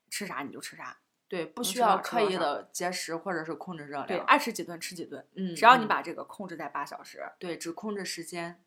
[0.10, 7.30] 吃啥你就吃啥，对，不需要刻意的节食或者是控制热量对，量，爱吃几顿吃几顿，嗯，只要你嗯把这个控制在八小时。
[7.38, 8.64] 对只控制时间，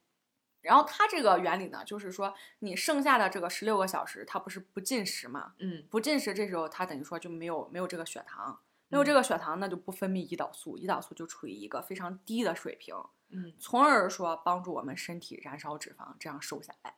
[0.60, 5.54] 然后它这个原理呢，就是说你剩下的这个十六个小时，它不是不进食嘛？
[5.58, 12.94] 嗯不进食，这时候它等于说就没有没有这个血糖，没有这嗯个血糖，那就不分泌胰岛素，胰岛素就处于一个非常低的水平，
[13.32, 16.94] 嗯，从而说帮助我们身体燃烧脂肪，这样瘦下来。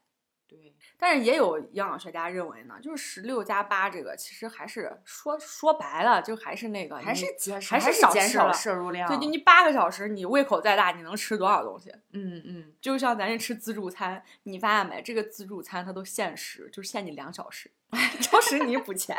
[0.48, 11.90] 对，但是也有营养学家认为呢，就是十六加八这个其实还是说说白了，就还是那个还你是节食，还是减少少吃了摄入量，对，就你八个小时，你胃口再大，你能吃多少东西？
[12.12, 15.00] 嗯嗯，就像咱这吃自助餐，你发现没？
[15.00, 17.70] 这个自助餐它都限时，就是限你两小时，
[18.20, 19.16] 超时你补钱。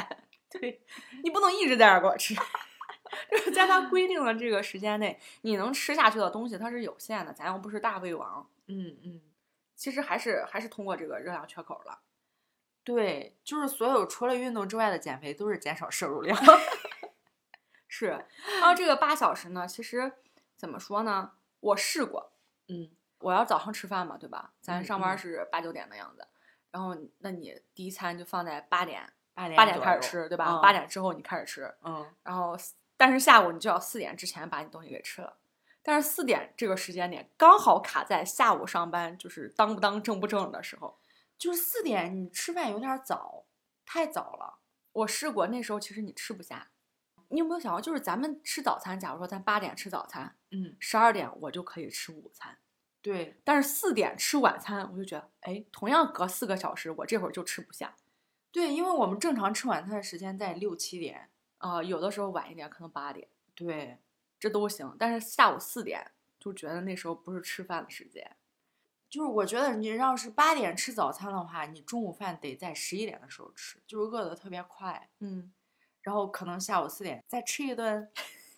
[0.52, 0.84] 对，
[1.24, 2.36] 你不能一直在这儿给我吃。
[3.32, 9.22] 就是在它规定的这个时间内，你能吃下去的东西它是有限的，咱又不是大胃王，嗯嗯。
[9.76, 12.00] 其实还是还是通过这个热量缺口了。
[12.84, 16.38] 对，就是所有除了运动之外的减肥都是减少摄入量。
[17.88, 18.08] 是，
[18.60, 20.14] 然后这个八小时呢，其实
[20.56, 21.34] 怎么说呢？
[21.60, 22.34] 我试过，
[22.68, 24.54] 嗯我要早上吃饭嘛，对吧？
[24.62, 26.28] 咱嗯上班嗯是八九点的样子，
[26.72, 30.46] 然后那你第一餐就放在八点，八点八点开始吃，对吧？
[30.50, 32.56] 嗯八点之后你开始吃，嗯，然后
[32.98, 35.38] 但是下午你就要四点之前把你东西给吃了。
[35.82, 41.00] 但是四点这个时间点刚好卡在下午上班就是当不当正不正的时候。
[41.38, 43.44] 就是四点你吃饭有点早，
[43.86, 44.60] 太早了。
[44.94, 46.70] 我试过，那时候其实你吃不下。
[47.30, 52.56] 你有没有想过，就是咱们吃早餐，假如说咱八点吃早餐，嗯，十二点我就可以吃午餐，
[53.02, 57.96] 对，但是四点吃晚餐，我就觉得，哎，同样隔四个小时，我这会儿就吃不下。
[58.52, 61.30] 对，因为我们正常吃晚餐的时间在六七点。
[61.64, 63.98] 啊、有的时候晚一点，可能八点，对，
[64.38, 64.94] 这都行。
[65.00, 68.36] 但是下午四点，就觉得那时候不是吃饭的时间。
[69.10, 75.10] 就是我觉得你要是八点吃早餐的话，你中午饭得在十一点的时候吃，就是饿得特别快。
[75.20, 75.54] 嗯，
[76.02, 78.12] 然后可能下午四点再吃一顿，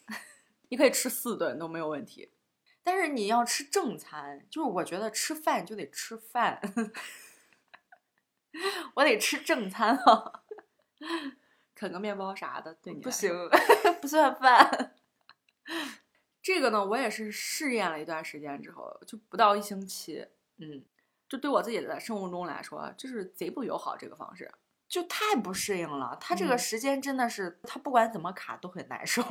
[0.69, 2.31] 你可以吃四顿都没有问题。
[2.81, 6.59] 但是你要吃正餐，就是我觉得吃饭就得吃饭，
[8.95, 10.43] 我得吃正餐啊，
[11.85, 13.31] 啃个面包啥的，对你不行，
[14.01, 14.95] 不算饭。
[16.41, 20.83] 这个呢，我也是试验了一段时间之后，就不到一星期，嗯，
[21.29, 24.51] 就对我自己的生物钟来说，就是贼不友好这个方式。
[24.87, 26.15] 就太不适应了。
[26.21, 29.23] 它这个嗯时间真的是，它不管怎么卡都很难受。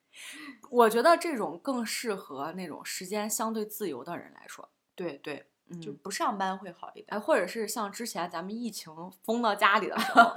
[0.70, 7.06] 我觉得这种更适合那种时间相对自由的人来说，对对，嗯，就不上班会好一点。
[7.10, 8.90] 哎，或者是像之前咱们疫情
[9.22, 10.32] 封到家里的时候，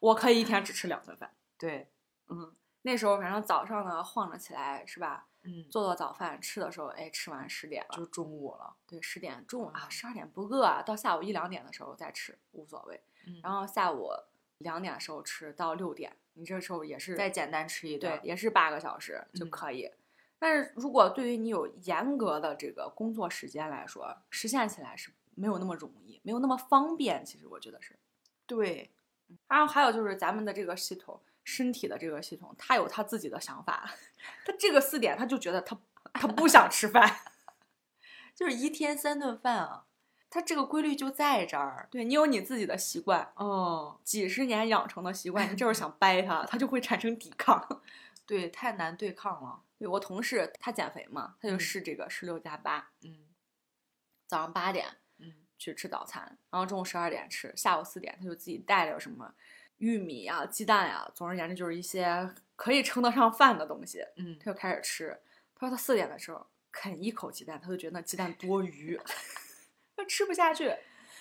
[0.00, 1.30] 我可以一天只吃两顿饭。
[1.56, 1.88] 对，
[2.28, 5.28] 嗯，那时候反正早上呢晃着起来是吧？
[5.42, 8.76] 嗯，做做早饭吃的时候，哎，吃完十点了，就中午了。
[8.86, 13.00] 对，十点中午啊，嗯十二点不饿啊，到下午一两点的时候再吃无所谓。
[13.26, 14.10] 嗯然后下午
[14.58, 18.20] 两点的时候吃到六点，你这时候也是再简单吃一对，顿。
[18.22, 19.90] 也是八个小时就嗯可以。
[20.38, 27.24] 但是如果对于你有严格的这个工作时间来说，实现起来是没有那么容易，没有那么方便。
[27.24, 27.98] 其实我觉得是。
[28.46, 28.90] 对，
[29.48, 33.90] 然后还有就是咱们的这个系统，身体的这个系统，他有他自己的想法。
[34.44, 35.78] 他这个四点，他就觉得他
[36.12, 37.20] 他不想吃饭。
[38.34, 39.84] 就是一天三顿饭啊，
[40.30, 41.88] 它这个规律就在这儿。
[41.90, 47.82] 对你有你自己的习惯，哦，几十年养成的习惯，你这会儿想 掰它，它就会产生抵抗。
[48.24, 49.62] 对，太难对抗了。
[49.76, 53.26] 对我同事他减肥嘛，他就嗯试这个十六加八，嗯
[54.26, 54.99] 早上八点嗯
[55.60, 59.32] 去吃早餐，然后中午十二点吃，下午四点他就自己带了什么
[59.76, 65.20] 玉米啊、鸡蛋呀，总而言之就是一些可以称得上饭的东西，嗯他就开始吃。
[65.54, 68.98] 他说他四点的时候啃一口鸡蛋，他就觉得那鸡蛋多余，
[69.94, 70.74] 他吃不下去。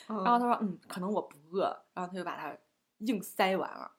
[0.07, 2.57] 然后他说嗯，可能我不饿，然后他就把它
[2.99, 3.91] 硬塞完了。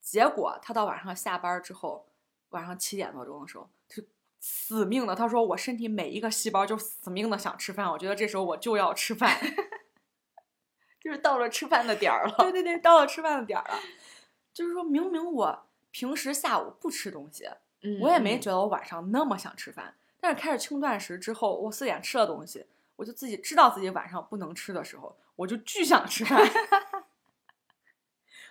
[0.00, 2.08] 结果他到晚上下班之后，
[2.48, 4.08] 晚上七点多钟的时候，他就
[4.40, 9.38] 死命的，他说我身体每一个细胞就死命的想吃饭，我觉得这时候我就要吃饭。
[11.06, 12.34] 就是到了吃饭的点儿了。
[12.42, 13.78] 对对对，到了吃饭的点儿了，
[14.52, 17.48] 就是说明明我平时下午不吃东西，
[17.82, 22.66] 嗯我也没觉得我晚上那么想吃饭，但是开始轻断食之后，我四点吃了东西，
[22.96, 26.42] 我就自己知道自己晚上不能吃的时候，我就巨想吃饭。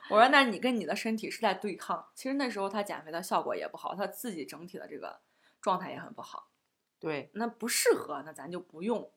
[0.09, 2.07] 我说，那你跟你的身体是在对抗。
[2.15, 5.19] 其实那时候他减肥的效果也不好，他自己整体的这个
[5.59, 6.47] 状态也很不好。
[6.99, 9.11] 对，那不适合，那咱就不用。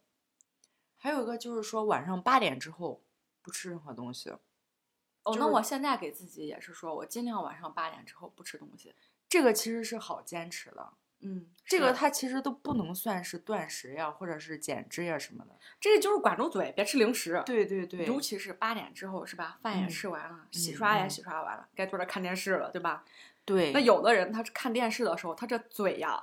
[0.96, 3.04] 还有一个就是说晚上八点之后
[3.48, 4.28] 不吃任何东西。
[4.28, 8.94] 哦，就是那我现在给自己也是说，我尽量晚上八点之后不吃东西。
[9.26, 15.58] 这个其实是好坚持的，嗯，这个是它其实都不能算是断食呀，或者是减脂呀什么的。
[15.80, 17.42] 这个就是管住嘴，别吃零食。
[17.46, 19.58] 对对对，尤其是八点之后，是吧？
[19.62, 23.02] 饭也嗯吃完了，洗嗯刷也嗯洗刷完了，该坐着看电视了，对吧？
[23.46, 26.20] 对，那有的人他是看电视的时候，他这嘴呀，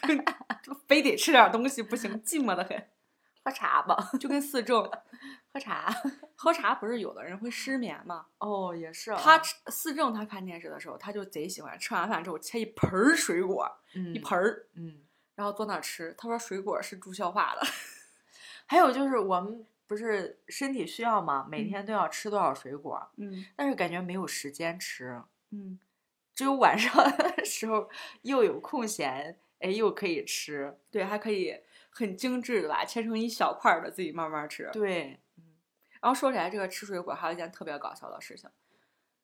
[0.62, 2.88] 就非得吃点东西不行，寂寞的很。
[3.44, 4.90] 喝茶吧，就跟四正
[5.58, 5.92] 喝茶。
[6.36, 8.26] 喝茶，不是有的人会失眠吗？
[8.38, 15.00] 哦，也是啊他吃四正他看电视的时候，他就贼喜欢吃完饭之后切一盆儿水果，嗯一盆儿，嗯，
[15.34, 16.14] 然后坐那儿吃。
[16.16, 17.62] 他说水果是助消化的。
[18.66, 25.78] 还有就是我们不是身体需要吗，每嗯天都要吃多少水果，嗯但是感觉没有时间吃，嗯，
[26.34, 27.88] 只有晚上的时候
[28.22, 30.78] 又有空闲，哎，又可以吃。
[30.90, 31.58] 对，还可以
[31.90, 34.68] 很精致的吧，切成一小块儿的自己慢慢吃。
[34.72, 35.18] 对，
[36.00, 38.48] 然后说起来，这个吃水果还有一件特别搞笑的事情，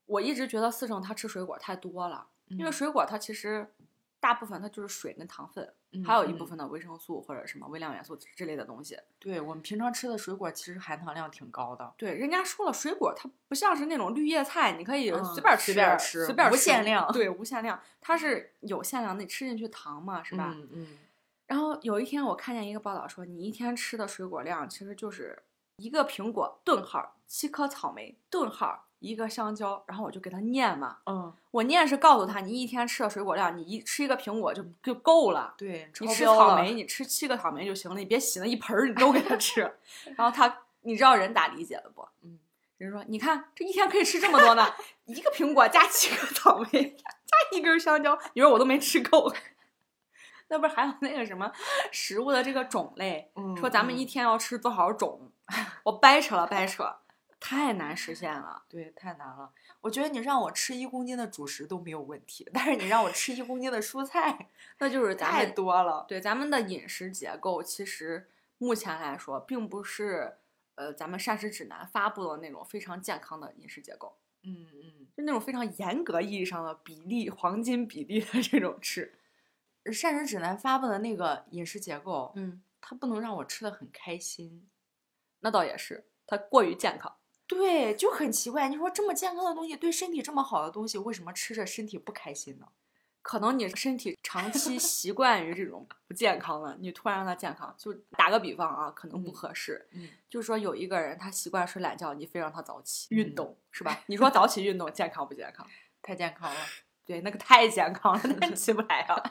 [0.06, 3.72] 我一直觉得四正他吃水果太多了，因为嗯水果它其实
[4.20, 8.98] 大部分它就是水跟糖分，嗯还有一部嗯分的维生素或者什么微量元素之类的东西。
[9.18, 11.94] 对我们平常吃的水果其实含糖量挺高的。
[11.96, 20.52] 对，人家说了，水果它不像是那种绿叶菜，你可以嗯随便吃，随便吃无随便吃限量对，无限量，它是有限量，你吃进去糖嘛，是吧？
[20.54, 20.98] 嗯嗯，
[21.46, 25.42] 然后有一天我看见一个报道说，你一天吃的水果量其实就是
[25.76, 29.82] 一个苹果顿号，七颗草莓顿号，一个香蕉。
[29.86, 35.54] 然后我就给他念嘛，嗯，我念是告诉他，你一天吃的水果量，你一吃一个苹果就就够了。
[35.58, 39.60] 对，你吃草莓，你 吃七个草莓就行了，你别洗那一盆儿，你都给他吃。
[40.16, 42.06] 然后他，你知道人咋理解的不？
[42.22, 42.38] 嗯，
[42.78, 44.72] 人说，你看这一天可以吃这么多呢，
[45.06, 49.32] 一个苹果加七个草莓加一根香蕉，你说我都没吃够。
[50.54, 51.50] 那不是还有那个什么
[51.90, 55.32] 食物的这个种类，嗯说咱们一嗯天要吃多少种，
[55.82, 56.94] 我掰扯了掰扯，
[57.40, 58.62] 太难实现了。
[58.68, 59.50] 对，太难了。
[59.80, 66.04] 我觉得你让我吃一公斤的主食都没有问题，但是你让我吃一公斤的蔬菜，那就是 咱太多了。
[66.06, 70.36] 对咱们的饮食结构，其实目前来说，并不是
[70.76, 79.18] 呃咱们膳食指南发布的那种非常健康的饮食结构，嗯嗯，就那种非常严格意义上的比例黄金比例的这种吃。
[79.92, 84.68] 膳食指南发布的那个饮食结构，嗯，它不能让我吃的很开心。
[85.40, 87.14] 那倒也是，它过于健康。
[87.46, 88.68] 对，就很奇怪。
[88.68, 92.66] 你说这么健康的东西，对身体这么好的东西，为什么吃着身体不开心呢？
[93.20, 99.86] 可能你身体长期习惯于这种不健康的，你突然让它健康，就打个比方啊，可能不嗯合适。
[99.92, 104.02] 嗯，就是说有一个人他习惯睡懒觉，你非让他早起嗯运动，是吧？
[104.06, 105.66] 你说早起运动健康不健康？
[106.02, 106.56] 太健康了。
[107.06, 109.22] 对，那个太健康了，那 起不来啊，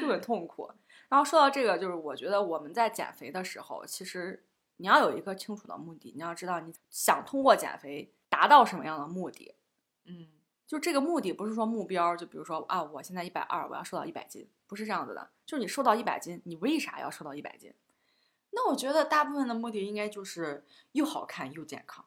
[0.00, 0.70] 就很痛苦。
[1.08, 9.54] 然后说到这个，就是我觉得我们在减肥的时候，其实你要有一个清楚的目的，你要知道你想通过减肥达到什么样的目的。
[10.04, 10.28] 嗯
[10.66, 15.30] 就这个目的不是说目标，就比如说啊，我现在一百二，我要瘦到一百斤，不是这样子的。
[15.44, 17.74] 就是你瘦到一百斤，你为啥要瘦到一百斤？
[18.52, 22.06] 那我觉得大部分的目的应该就是又好看又健康。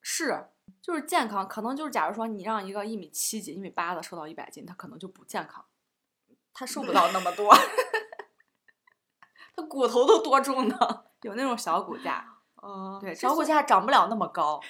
[0.00, 0.48] 是，
[0.82, 5.64] 就是健康，可能就是假如说你让一个一米七几、一米八的瘦到一百斤，他可能就不健康，
[6.54, 7.52] 他瘦不到那么多，
[9.54, 10.76] 他骨头都多重呢？
[11.22, 12.24] 有那种小骨架，
[12.62, 14.60] 嗯对小骨架长不了那么高。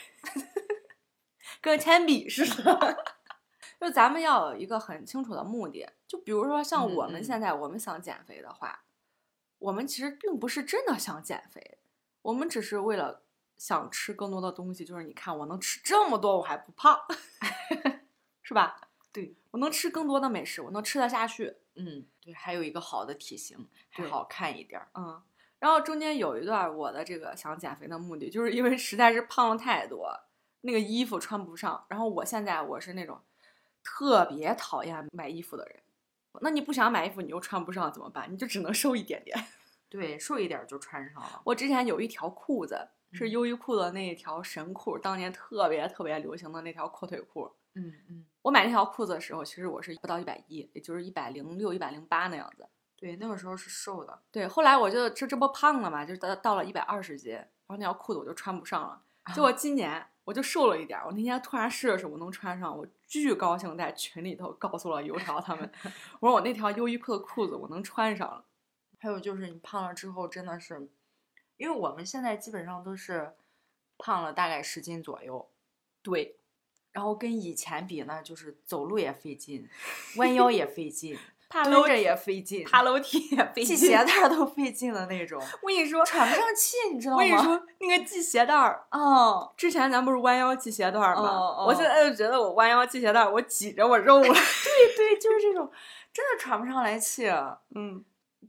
[1.60, 3.04] 跟铅笔似的。
[3.80, 8.82] 就咱们要有一个很清楚的目的，就比如说像嗯我们嗯现在我们想减肥的话，
[9.58, 11.76] 我们其实并不是真的想减肥，
[12.22, 13.20] 我们只是为了
[13.58, 14.86] 想吃更多的东西。
[14.86, 16.98] 就是你看我能吃这么多，我还不胖，
[18.42, 18.80] 是吧？
[19.12, 21.58] 对，我能吃更多的美食，我能吃得下去。
[21.76, 24.88] 嗯，对，还有一个好的体型，还好看一点儿。
[24.94, 25.22] 嗯，
[25.58, 30.08] 然后中间有一段我的这个想减肥的目的，就是因为实在是胖了太多，
[30.60, 31.84] 那个衣服穿不上。
[31.88, 33.20] 然后我现在我是那种
[33.82, 35.80] 特别讨厌买衣服的人。
[36.40, 38.32] 那你不想买衣服，你又穿不上怎么办？
[38.32, 39.36] 你就只能瘦一点点。
[39.88, 41.40] 对，瘦一点儿就穿上了。
[41.44, 47.52] 我之前有一条裤子是嗯优衣库的那一条神裤，当年特别特别流行的那条阔腿裤。
[47.74, 52.68] 嗯嗯，我买那条裤子的时候，其实我是不到一百一，也就是一百零六、一百零八那样子。
[52.96, 54.22] 对，那个时候是瘦的。
[54.30, 59.02] 对，后来我就这这不胖了嘛，就到到了一百二十斤，然后那条裤子我就穿不上了。
[59.34, 65.70] 结果 今年我就瘦了一点儿，我那天突然试了试，我能穿上，我巨高兴，在群里头告诉了油条他们，
[66.20, 68.44] 我说我那条优衣库的裤子我能穿上了。
[69.00, 70.88] 还有就是你胖了之后，真的是，
[71.56, 73.34] 因为我们现在基本上都是
[73.98, 75.50] 胖了大概十斤左右，
[76.02, 76.38] 对，
[76.94, 79.68] 然后跟以前比呢，就是走路也费劲，
[80.16, 81.18] 弯腰也费劲，
[81.50, 83.76] 爬楼着也费劲，爬楼梯也费劲。
[83.76, 87.22] 系鞋带儿都费劲的那种，我跟你说，喘不上气，你知道吗？
[87.22, 91.22] 我跟你说，那个系鞋带儿，哦，之前咱不是弯腰系鞋带儿吗？
[91.28, 94.22] 哦哦我现在就觉得我弯腰系鞋带儿，我挤着我肉了。
[94.22, 95.68] 对对，就是这种，
[96.12, 97.26] 真的喘不上来气，
[97.74, 98.04] 嗯，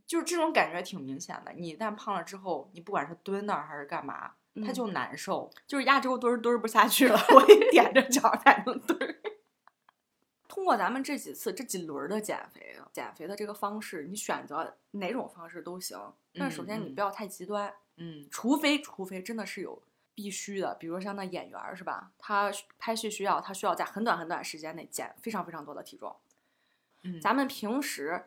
[0.06, 1.52] 就是这种感觉挺明显的。
[1.56, 4.30] 你一旦胖了之后，你不管是蹲那儿还是干嘛，
[4.64, 5.50] 它嗯就难受。
[5.66, 9.16] 就是压轴墩儿墩儿不下去了， 我得踮着脚才能墩儿。
[10.48, 15.98] 通过咱们这几次这几轮儿的减肥，减肥的这个方式，你选择哪种方式都行。
[16.34, 19.82] 但是首先你不要太极端，嗯除非除非真的是有
[20.14, 22.10] 必须的，比如说像那演员儿是吧？
[22.18, 26.16] 他拍戏需要，他需要在很短很短时间内减非常非常多的体重。
[27.02, 28.24] 嗯，咱们平时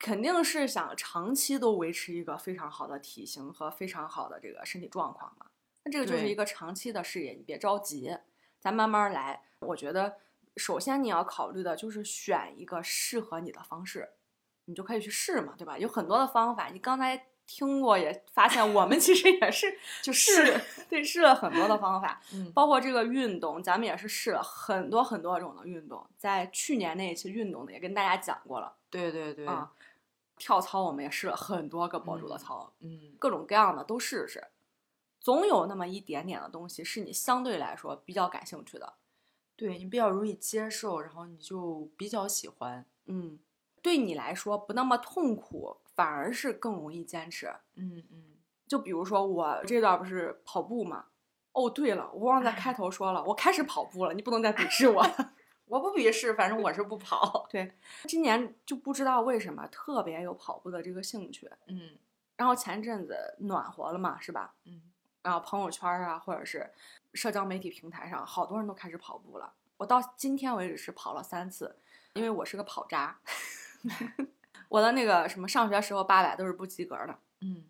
[0.00, 5.46] 肯定是想长期都维持一个非常好的体型和非常好的这个身体状况嘛。
[5.84, 8.16] 那这个就是一个长期的事业，你别着急，
[8.58, 9.42] 咱慢慢来。
[9.60, 10.16] 我觉得
[10.56, 14.08] 首先你要考虑的就是选一个适合你的方式，
[14.64, 15.78] 你就可以去试嘛，对吧？
[15.78, 19.66] 有很多的方法，你刚才听过也发现，我们其实也是
[20.02, 22.22] 就试试，对，试了很多的方法。
[22.32, 26.06] 嗯包括这个运动，咱们也是试了很多很多种的运动。
[26.16, 29.70] 在去年那一期运动的也跟大家讲过了对对对，啊，
[30.40, 34.48] 跳操我们也试了很多个博主的嗯操，嗯各种各样的都试试，
[35.20, 38.94] 总有那么一点点的东西是你相对来说比较感兴趣的。
[39.54, 42.86] 对你比较容易接受，然后你就比较喜欢。
[43.04, 43.38] 嗯，
[43.82, 47.46] 对你来说不那么痛苦，反而是更容易坚持。
[47.74, 48.24] 嗯嗯，
[48.66, 51.04] 就比如说我这段不是跑步嘛？
[51.52, 55.06] 哦，对了，我忘在开头说了，我开始跑步了，你不能再鄙视我。
[55.70, 57.46] 我不鄙视，反正我是不跑。
[57.48, 57.72] 对，
[58.08, 61.48] 今年就不知道为什么特别有跑步的这个兴趣。
[61.68, 61.96] 嗯
[62.36, 64.54] 然后前阵子暖和了嘛，是吧？
[64.64, 64.82] 嗯
[65.22, 66.68] 然后朋友圈啊，或者是
[67.14, 69.52] 社交媒体平台上，好多人都开始跑步了。
[69.76, 71.78] 我到今天为止是跑了三次，
[72.14, 73.20] 因为我是个跑渣。
[74.68, 77.64] 我的那个什么上学时候八百都是不及格的，嗯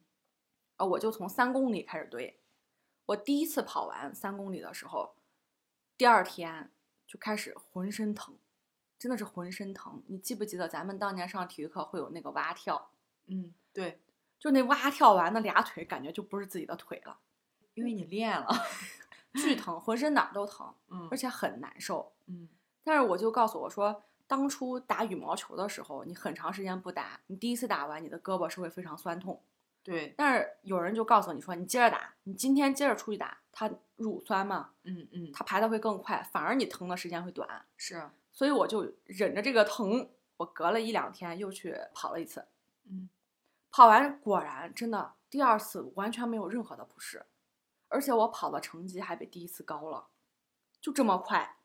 [0.76, 2.40] 啊，我就从三公里开始堆。
[3.06, 5.14] 我第一次跑完三公里的时候，
[5.98, 6.70] 第二天
[7.10, 8.36] 就开始浑身疼，
[8.96, 10.00] 真的是浑身疼。
[10.06, 12.92] 你记不记得咱们当年上体育课会有那个蛙跳？
[13.26, 14.00] 嗯，对，
[14.38, 17.18] 就那蛙跳完那俩腿，感觉就不是自己的腿了，
[17.74, 18.48] 因为你练了。
[19.34, 22.12] 巨疼，浑身哪儿都疼，嗯而且很难受。
[22.26, 22.48] 嗯
[22.84, 29.42] 但是我就告诉我说，当初打羽毛球的时候，你很长时间不打，你第一次打完，你的胳膊是会非常酸痛。
[29.82, 33.68] 对，但是有人就告诉你说，你接着打，你今天接着出去打，它
[34.00, 37.64] 乳酸嘛，嗯嗯，它排的会更快，反而你疼的时间会短。
[37.76, 42.46] 是，所以我就忍着这个疼，我隔了一两天又去跑了一次。
[42.84, 43.08] 嗯
[43.70, 47.24] 跑完果然真的第二次完全没有任何的不适，
[47.86, 50.08] 而且我跑的成绩还比第一次高了，
[50.80, 51.58] 就这么快。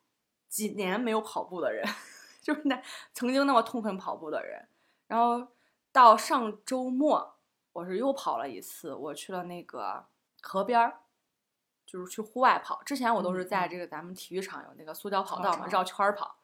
[0.48, 1.84] 几年没有跑步的人，
[2.40, 2.80] 就是那
[3.12, 4.68] 曾经那么痛恨跑步的人，
[5.08, 5.48] 然后
[5.90, 7.36] 到上周末
[7.72, 10.06] 我是又跑了一次，我去了那个
[10.40, 11.00] 河边儿，
[11.86, 12.82] 就是去户外跑。
[12.82, 16.36] 之前我都是在这个咱们体育场有那个塑胶跑道嘛，绕圈儿跑。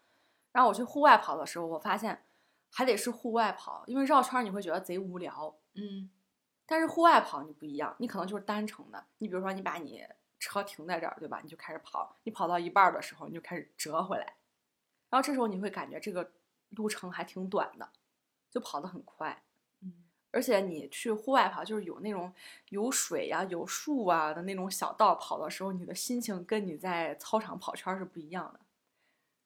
[0.53, 2.25] 然后我去户外跑的时候，我发现
[2.71, 5.55] 还得是户外跑，因为绕圈儿你会觉得贼无聊。
[5.75, 6.11] 嗯
[6.65, 9.05] 但是户外跑你不一样，你可能就是单程的。
[9.19, 10.07] 你比如说，你把你
[10.39, 11.41] 车停在这儿，对吧？
[11.43, 14.25] 你就开始跑，你跑到一半儿的时候，你就开始折回来，
[15.11, 16.33] 然后这时候你会感觉这个
[16.71, 17.91] 路程还挺短的，
[18.51, 19.43] 就跑得很快。
[20.33, 22.33] 嗯而且你去户外跑，就是有那种
[22.71, 28.61] 有水呀、有树啊的那种小道跑的时候，你的心情跟你在操场跑圈儿是不一样的。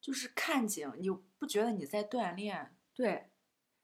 [0.01, 2.77] 就是看景，你不觉得你在锻炼？
[2.95, 3.29] 对，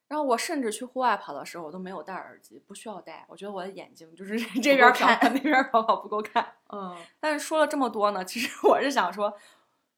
[0.07, 3.26] 然后我甚至去户外跑的时候，我都没有戴耳机，不需要戴。
[3.28, 6.55] 我觉得我的眼睛就是 这边儿看看，那边儿跑跑不够看。
[6.68, 9.36] 嗯但是说了这么多呢，其实我是想说，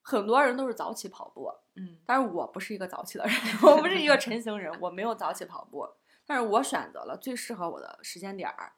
[0.01, 5.87] 很多人都是早起跑步，嗯但是我不是一个早起的人， 我不是一个晨型人，我没有早起跑步，
[6.27, 8.73] 但是我选择了最适合我的时间点儿，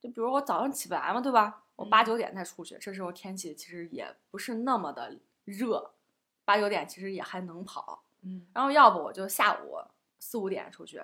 [0.00, 1.62] 就比如我早上起不来嘛，对吧？
[1.76, 5.92] 我八嗯九点再出去，这时候天气其实也不是那么的热，
[6.44, 8.02] 八九点其实也还能跑。
[8.24, 9.78] 嗯然后要不我就下午
[10.20, 11.02] 四五点出去。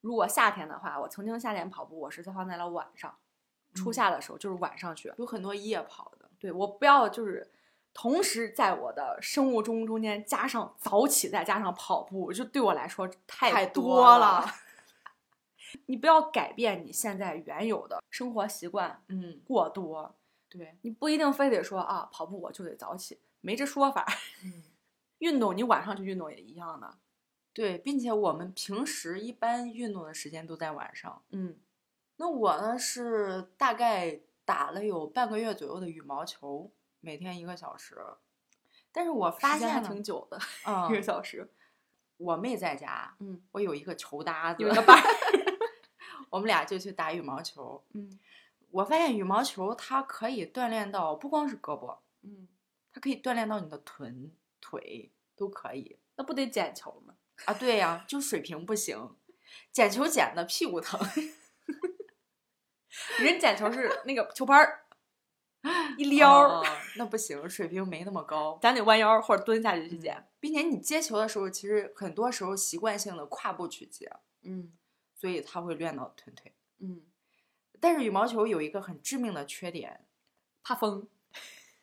[0.00, 3.14] 如果夏天的话，我曾经夏天跑步，我是放在了晚上，
[3.74, 5.12] 初嗯夏的时候就是晚上去。
[5.16, 6.28] 有很多夜跑的。
[6.38, 7.50] 对我不要就是
[7.92, 14.44] 同时在我的生物钟中间加上早起，再加上跑步，就对我来说太多了
[15.86, 20.14] 你不要改变你现在原有的生活习惯嗯，过多，
[20.48, 24.06] 对，你不一定非得说啊跑步我就得早起，没这说法。
[24.44, 24.62] 嗯
[25.20, 26.96] 运动你晚上去运动也一样的，
[27.52, 31.22] 对，并且我们平时一般运动的时间都在晚上。
[31.30, 31.58] 嗯
[32.16, 37.96] 那我呢是大概打了有半个月左右的羽毛球，每天一个小时。
[38.92, 41.50] 但是我发时间还现挺久的，嗯一个小时。
[42.16, 45.02] 我妹在家，嗯，我有一个球搭子，有一个伴儿，
[46.30, 47.84] 我们俩就去打羽毛球。
[47.92, 48.18] 嗯
[48.70, 52.46] 我发现羽毛球它可以锻炼到不光是胳膊，嗯，
[52.92, 57.14] 它可以锻炼到你的臀、腿都可以那不得捡球吗？
[57.46, 57.54] 啊。
[57.54, 59.16] 对呀、就水平不行，
[59.72, 61.00] 捡球捡的屁股疼。
[63.18, 64.84] 人捡球是那个球拍儿
[65.98, 66.62] 一撩
[66.96, 68.56] 那不行，水平没那么高。
[68.62, 70.28] 咱得弯腰或者蹲下去去捡。
[70.38, 74.08] 并且你接球的时候，其实很多时候习惯性的跨步去接，
[74.42, 74.72] 嗯
[75.20, 76.54] 所以他会练到臀腿。
[76.78, 77.02] 嗯，
[77.78, 80.06] 但是羽毛球有一个很致命的缺点，
[80.62, 81.06] 怕风。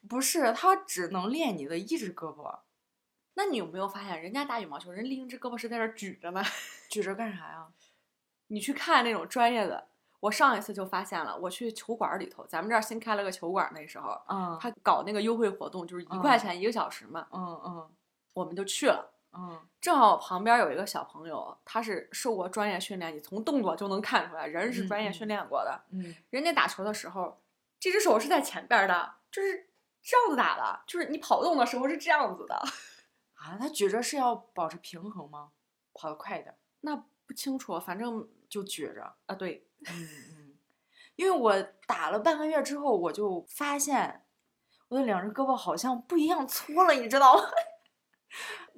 [0.07, 2.59] 不是它只能练你的一只胳膊，
[3.33, 6.41] 那你有没有发现，人家打羽毛球，人另一只胳膊是在这举着呢？
[6.89, 7.67] 举着干啥呀？
[8.47, 9.89] 你去看那种专业的，
[10.21, 17.91] 我上一次就发现了，我去球馆里头，咱们这儿新开了个球馆，那时候嗯他搞那个优惠活动，就是一嗯块钱一个小时嘛，嗯嗯
[18.33, 19.11] 我们就去了。
[19.34, 25.82] 嗯正好旁边有一个小朋友，他是受过专业训练，你从动作就能看出来，人是专业训练过的。
[25.91, 27.41] 嗯，人家打球的时候，
[27.80, 29.69] 这只手是在前边的，就是
[30.01, 32.55] 这样子打的，就是你跑动的时候是这样子的。
[33.36, 35.51] 啊，他举着是要保持平衡吗？
[35.93, 39.15] 跑得快一点，那不清楚，反正就举着。
[39.28, 40.57] 啊，对，嗯嗯，
[41.15, 44.25] 因为我打了半个月之后，我就发现
[44.89, 47.43] 我的两只胳膊好像不一样粗了，你知道吗？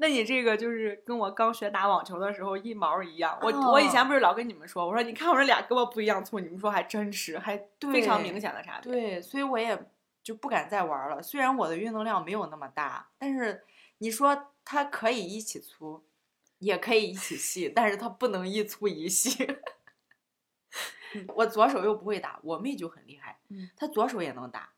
[0.01, 3.37] 那你这个就是跟我刚学打网球的时候一毛一样。
[3.41, 7.57] 我、哦我以前不是老跟你们说，我说你看我这俩胳膊不一样粗，你们说还真是，还
[7.91, 8.91] 非常明显的差别。
[8.91, 9.77] 对，所以我也
[10.23, 11.21] 就不敢再玩了。
[11.21, 13.63] 虽然我的运动量没有那么大，但是
[13.97, 16.03] 你说它可以一起粗，
[16.59, 19.47] 也可以一起细，但是它不能一粗一细。
[21.35, 24.69] 我左手又不会打，我妹就很厉害，嗯她左手也能打。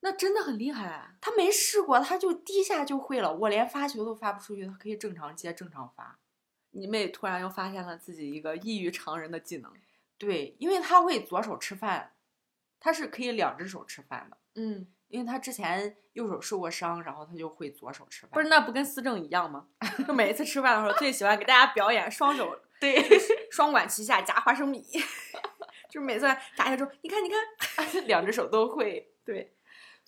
[0.00, 0.86] 那真的很厉害。
[0.86, 3.32] 啊他没试过，他就第一下就会了。
[3.34, 6.18] 我连发球都发不出去，他可以正常接、正常发。
[6.70, 9.72] 你妹突然又发现了自己一个异于常人的技能。
[10.16, 12.12] 对，因为他会左手吃饭，
[12.78, 14.36] 他是可以两只手吃饭的。
[14.54, 18.30] 嗯，因为他之前右手受过伤，然后他就会左手吃饭。
[18.32, 19.66] 不是，那不跟思政一样吗？
[20.06, 23.02] 就每一次吃饭的时候，最喜欢给大家表演双手 对，
[23.50, 24.80] 双管齐下夹花生米，
[25.90, 26.26] 就是每次
[26.56, 29.12] 夹下之后，你看你看，两只手都会。
[29.24, 29.54] 对，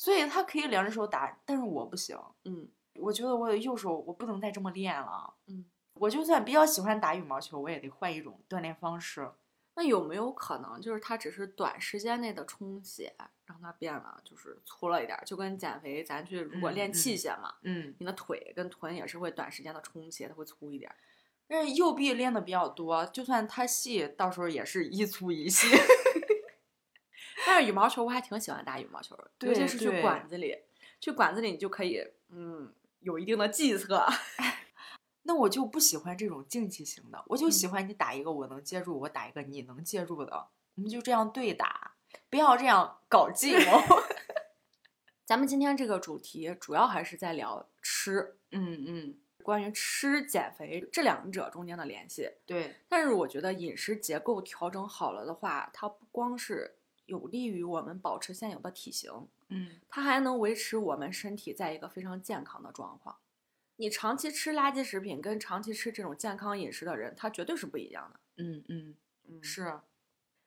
[0.01, 2.19] 所以他可以两只手打，但是我不行。
[2.47, 5.35] 嗯我觉得我的右手我不能再这么练了。
[5.47, 9.31] 嗯，我就算比较喜欢打羽毛球，我也得换一种锻炼方式。
[9.77, 13.13] 那有没有可能就是它只是短时间内的充血，
[13.45, 15.23] 让它变了就是粗了一点儿？
[15.27, 20.97] 就跟减肥，咱去如果嗯练嗯器械嘛，嗯，你的腿跟臀也是会短时间的充血，它会粗一点儿。
[21.47, 25.67] 但是右臂练的比较多，就算它细，到时候也是一粗一细。
[27.61, 30.57] 但是羽毛球我还挺喜欢打羽毛球的，尤其是去馆子里，
[30.99, 34.07] 去馆子里你就可以嗯有一定的计策。
[35.25, 41.93] 那我就不喜欢这种竞技型的，我就喜嗯欢你打一个我能接住，我打一个你能接住的，我们就这样对打，
[42.31, 43.83] 不要这样搞计谋。
[45.27, 52.31] 咱们今天这个主题主要还是在聊吃，嗯嗯，关于吃减肥这两者中间的联系。
[52.47, 56.79] 对，但是我觉得饮食结构调整好了的话，它不光是
[57.11, 59.13] 有利于我们保持现有的体型，
[59.49, 63.17] 嗯它还能维持我们身体在一个非常健康的状况。
[63.77, 68.21] 你长期吃垃圾食品跟长期吃这种健康饮食的人，他绝对是不一样的。
[68.37, 68.95] 嗯嗯，
[69.27, 69.81] 嗯，是，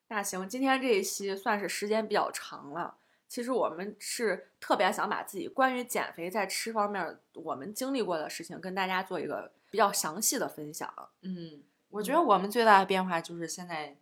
[0.07, 2.95] 那行，今天这一期算是时间比较长了。
[3.27, 10.93] 其实我们是特别想把自己关于减肥在吃方面我们经历过的事情跟大家做一个比较详细的分享。
[11.21, 13.97] 嗯，我觉得我们最大的变化就是现在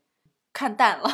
[0.51, 1.09] 看淡了。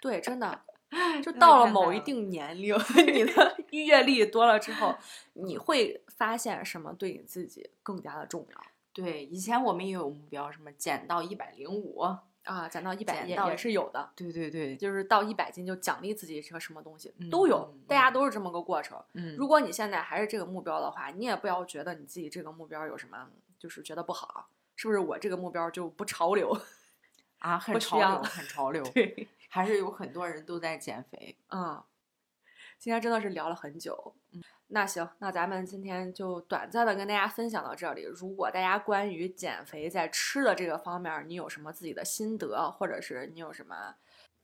[0.00, 0.62] 对，真的，
[1.22, 2.74] 就到了某一定年龄，
[3.06, 4.94] 你的阅历多了之后，
[5.34, 8.60] 你会发现什么对你自己更加的重要
[8.92, 12.00] 对，以前我们也有目标，什么减到一百零五。
[12.00, 12.22] 啊。
[12.70, 18.96] 减到一百减到也也是有的，对对对，就是到一百斤就奖励自己一个什么东西嗯都有嗯，大家嗯都是这么个过程。
[19.14, 23.28] 嗯，如果你现在还是这个目标的话，你也不要觉得你自己这个目标有什么，
[23.58, 25.00] 就是觉得不好，是不是？
[25.00, 26.56] 我这个目标就不潮流？
[27.40, 31.36] 啊，很潮流，很潮流，对，还是有很多人都在减肥。
[31.50, 31.82] 嗯，
[32.78, 34.14] 今天真的是聊了很久。
[34.32, 38.02] 嗯，那行，那咱们今天就短暂的跟大家分享到这里。
[38.02, 43.94] 如果大家关于减肥在吃的这个方面，你有什么自己的心得，或者是你有什么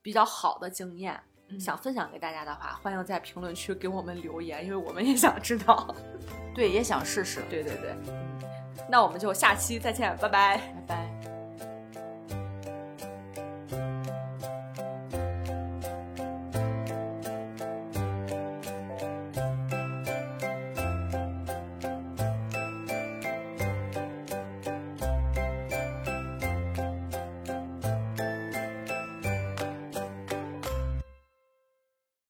[0.00, 5.94] 比较好的经验，嗯想分享给大家的话，欢迎在评论区给我们留言，因为我们也想知道。
[6.54, 7.42] 对，也想试试。
[7.50, 7.96] 对对对，
[8.88, 10.58] 那我们就下期再见，拜拜。
[10.58, 11.21] 拜拜。